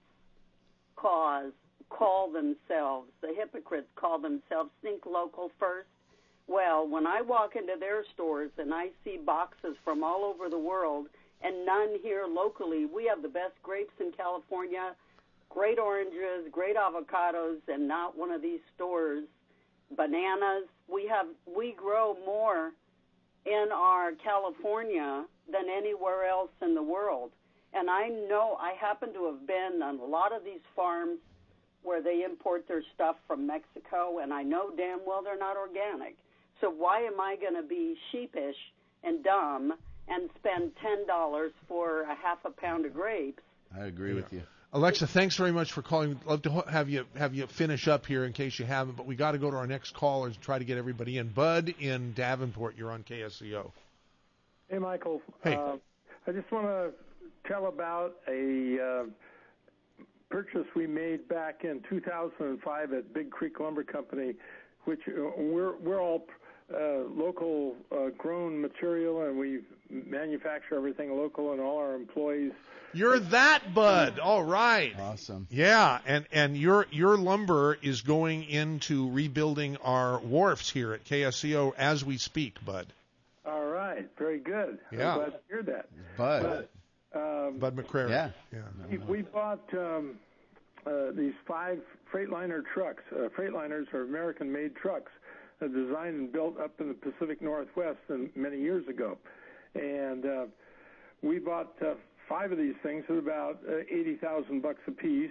[0.96, 1.52] cause
[1.90, 5.88] call themselves the hypocrites call themselves think local first.
[6.48, 10.58] Well, when I walk into their stores and I see boxes from all over the
[10.58, 11.06] world
[11.42, 14.94] and none here locally, we have the best grapes in California,
[15.50, 19.24] great oranges, great avocados, and not one of these stores.
[19.96, 20.64] Bananas.
[20.88, 22.72] We have we grow more
[23.44, 27.30] in our California than anywhere else in the world.
[27.74, 31.18] And I know I happen to have been on a lot of these farms
[31.82, 36.16] where they import their stuff from Mexico, and I know damn well they're not organic.
[36.60, 38.56] So why am I going to be sheepish
[39.02, 39.74] and dumb
[40.08, 43.42] and spend ten dollars for a half a pound of grapes?
[43.76, 44.42] I agree with you.
[44.74, 46.18] Alexa, thanks very much for calling.
[46.24, 49.16] Love to have you have you finish up here in case you haven't, but we
[49.16, 51.28] got to go to our next caller and try to get everybody in.
[51.28, 53.70] Bud in Davenport, you're on KSCO.
[54.68, 55.20] Hey, Michael.
[55.44, 55.54] Hey.
[55.54, 55.76] Uh,
[56.26, 56.92] I just want to
[57.46, 64.32] tell about a uh, purchase we made back in 2005 at Big Creek Lumber Company,
[64.84, 66.26] which uh, we're we're all
[67.14, 69.60] local uh, grown material, and we
[69.90, 72.52] manufacture everything local, and all our employees.
[72.94, 74.18] You're that Bud.
[74.18, 74.94] All right.
[74.98, 75.46] Awesome.
[75.50, 81.72] Yeah, and and your your lumber is going into rebuilding our wharfs here at KSCO
[81.76, 82.86] as we speak, Bud.
[83.44, 84.78] All right, very good.
[84.92, 85.12] Yeah.
[85.12, 85.88] I'm glad to hear that.
[86.16, 86.68] Bud.
[87.14, 88.10] Um, Bud McCrary.
[88.10, 88.30] Yeah.
[88.52, 88.60] Yeah.
[88.90, 90.14] We, we bought um,
[90.86, 91.80] uh, these five
[92.12, 93.02] Freightliner trucks.
[93.12, 95.21] Uh, Freightliners are American-made trucks, uh,
[95.68, 97.98] designed and built up in the Pacific Northwest
[98.34, 99.18] many years ago.
[99.74, 100.44] And uh,
[101.22, 101.94] we bought uh,
[102.28, 105.30] five of these things at about uh, eighty thousand bucks a piece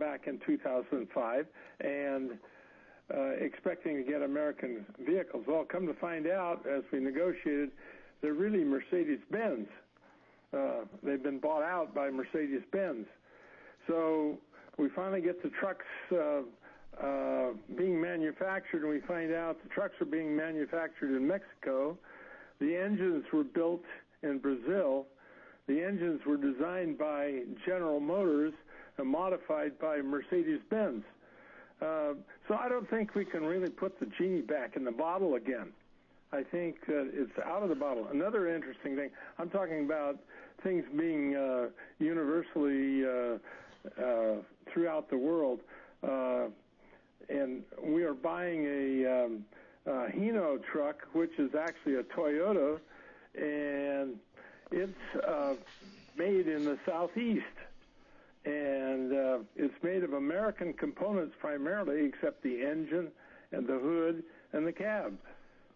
[0.00, 1.46] back in 2005,
[1.80, 2.30] and
[3.40, 5.44] expecting to get American vehicles.
[5.46, 7.70] Well, come to find out, as we negotiated,
[8.20, 9.68] they're really Mercedes-Benz.
[11.04, 13.06] They've been bought out by Mercedes-Benz.
[13.86, 14.38] So
[14.78, 15.86] we finally get the trucks
[17.02, 21.96] uh, being manufactured, and we find out the trucks are being manufactured in Mexico.
[22.60, 23.82] The engines were built
[24.22, 25.06] in Brazil.
[25.66, 28.52] The engines were designed by General Motors
[28.96, 31.04] and modified by Mercedes-Benz.
[31.80, 32.14] Uh,
[32.48, 35.68] so I don't think we can really put the genie back in the bottle again.
[36.32, 38.08] I think it's out of the bottle.
[38.10, 40.18] Another interesting thing, I'm talking about
[40.62, 41.68] things being uh,
[41.98, 44.34] universally uh, uh,
[44.72, 45.60] throughout the world.
[46.02, 46.48] Uh,
[47.28, 49.44] and we are buying a um,
[49.86, 52.78] uh, Hino truck, which is actually a Toyota,
[53.34, 54.16] and
[54.70, 55.54] it's uh,
[56.16, 57.44] made in the southeast.
[58.44, 63.08] And uh, it's made of American components primarily, except the engine
[63.52, 64.22] and the hood
[64.52, 65.18] and the cab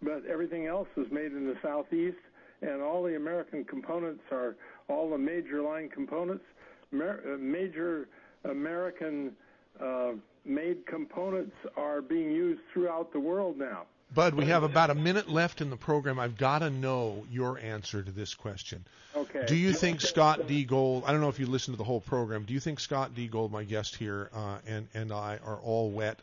[0.03, 2.19] but everything else is made in the southeast,
[2.61, 4.57] and all the American components are
[4.89, 6.45] all the major line components.
[6.93, 8.09] Uh, major
[8.45, 9.33] American
[9.81, 10.13] uh,
[10.45, 13.85] made components are being used throughout the world now.
[14.15, 16.19] Bud, we have about a minute left in the program.
[16.19, 18.85] I've got to know your answer to this question.
[19.17, 19.45] Okay.
[19.47, 20.65] Do you think Scott D.
[20.65, 21.05] Gold?
[21.07, 22.45] I don't know if you listened to the whole program.
[22.45, 23.27] Do you think Scott D.
[23.27, 26.21] Gold, my guest here, uh, and and I are all wet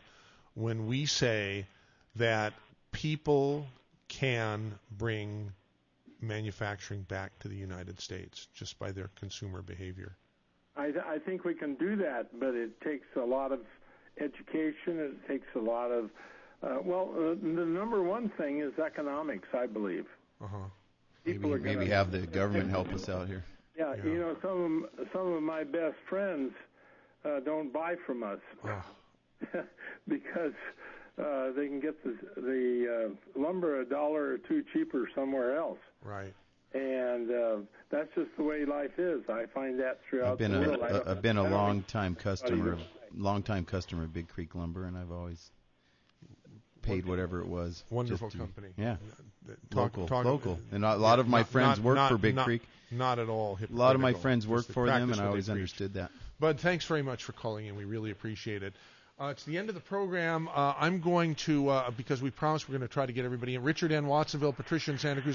[0.54, 1.66] when we say
[2.18, 2.54] that
[2.92, 3.66] people
[4.08, 5.52] can bring
[6.22, 10.16] manufacturing back to the United States just by their consumer behavior?
[10.76, 13.60] I, th- I think we can do that, but it takes a lot of
[14.22, 15.00] education.
[15.00, 16.10] It takes a lot of
[16.62, 20.06] uh, well, uh, the number one thing is economics, I believe.
[20.44, 20.58] Uh-huh.
[21.26, 23.44] Maybe, People are maybe gonna- have the government help us out here.
[23.78, 24.04] Yeah, Yeah.
[24.04, 26.52] you know, some of, some of my best friends
[27.24, 28.84] uh, don't buy from us Oh,
[30.08, 30.54] because
[31.18, 35.80] uh, they can get the the uh, lumber a dollar or two cheaper somewhere else,
[36.04, 36.34] right.
[36.74, 37.58] and uh,
[37.90, 39.22] that's just the way life is.
[39.30, 40.80] I find that throughout I've been the a, world.
[40.90, 42.80] Don't- a I've been a long time customer of
[43.12, 43.20] does.
[43.22, 45.52] long time customer of Big Creek Lumber, and I've always
[46.82, 47.84] paid whatever it was.
[47.90, 48.70] Wonderful company.
[48.78, 48.98] Yeah,
[49.70, 52.18] Talk- local, talk- local, and a lot of my Not- friends not- work not- for
[52.18, 52.62] Big not- Creek.
[52.92, 53.60] Not at all.
[53.62, 56.12] A lot of my friends work for them, and I always understood that.
[56.40, 57.76] Bud, thanks very much for calling in.
[57.76, 58.74] We really appreciate it.
[59.20, 60.48] Uh, it's the end of the program.
[60.48, 63.54] Uh, I'm going to, uh, because we promised we're going to try to get everybody
[63.54, 63.62] in.
[63.64, 64.08] Richard N.
[64.08, 65.28] Watsonville, Patricia in Santa Cruz.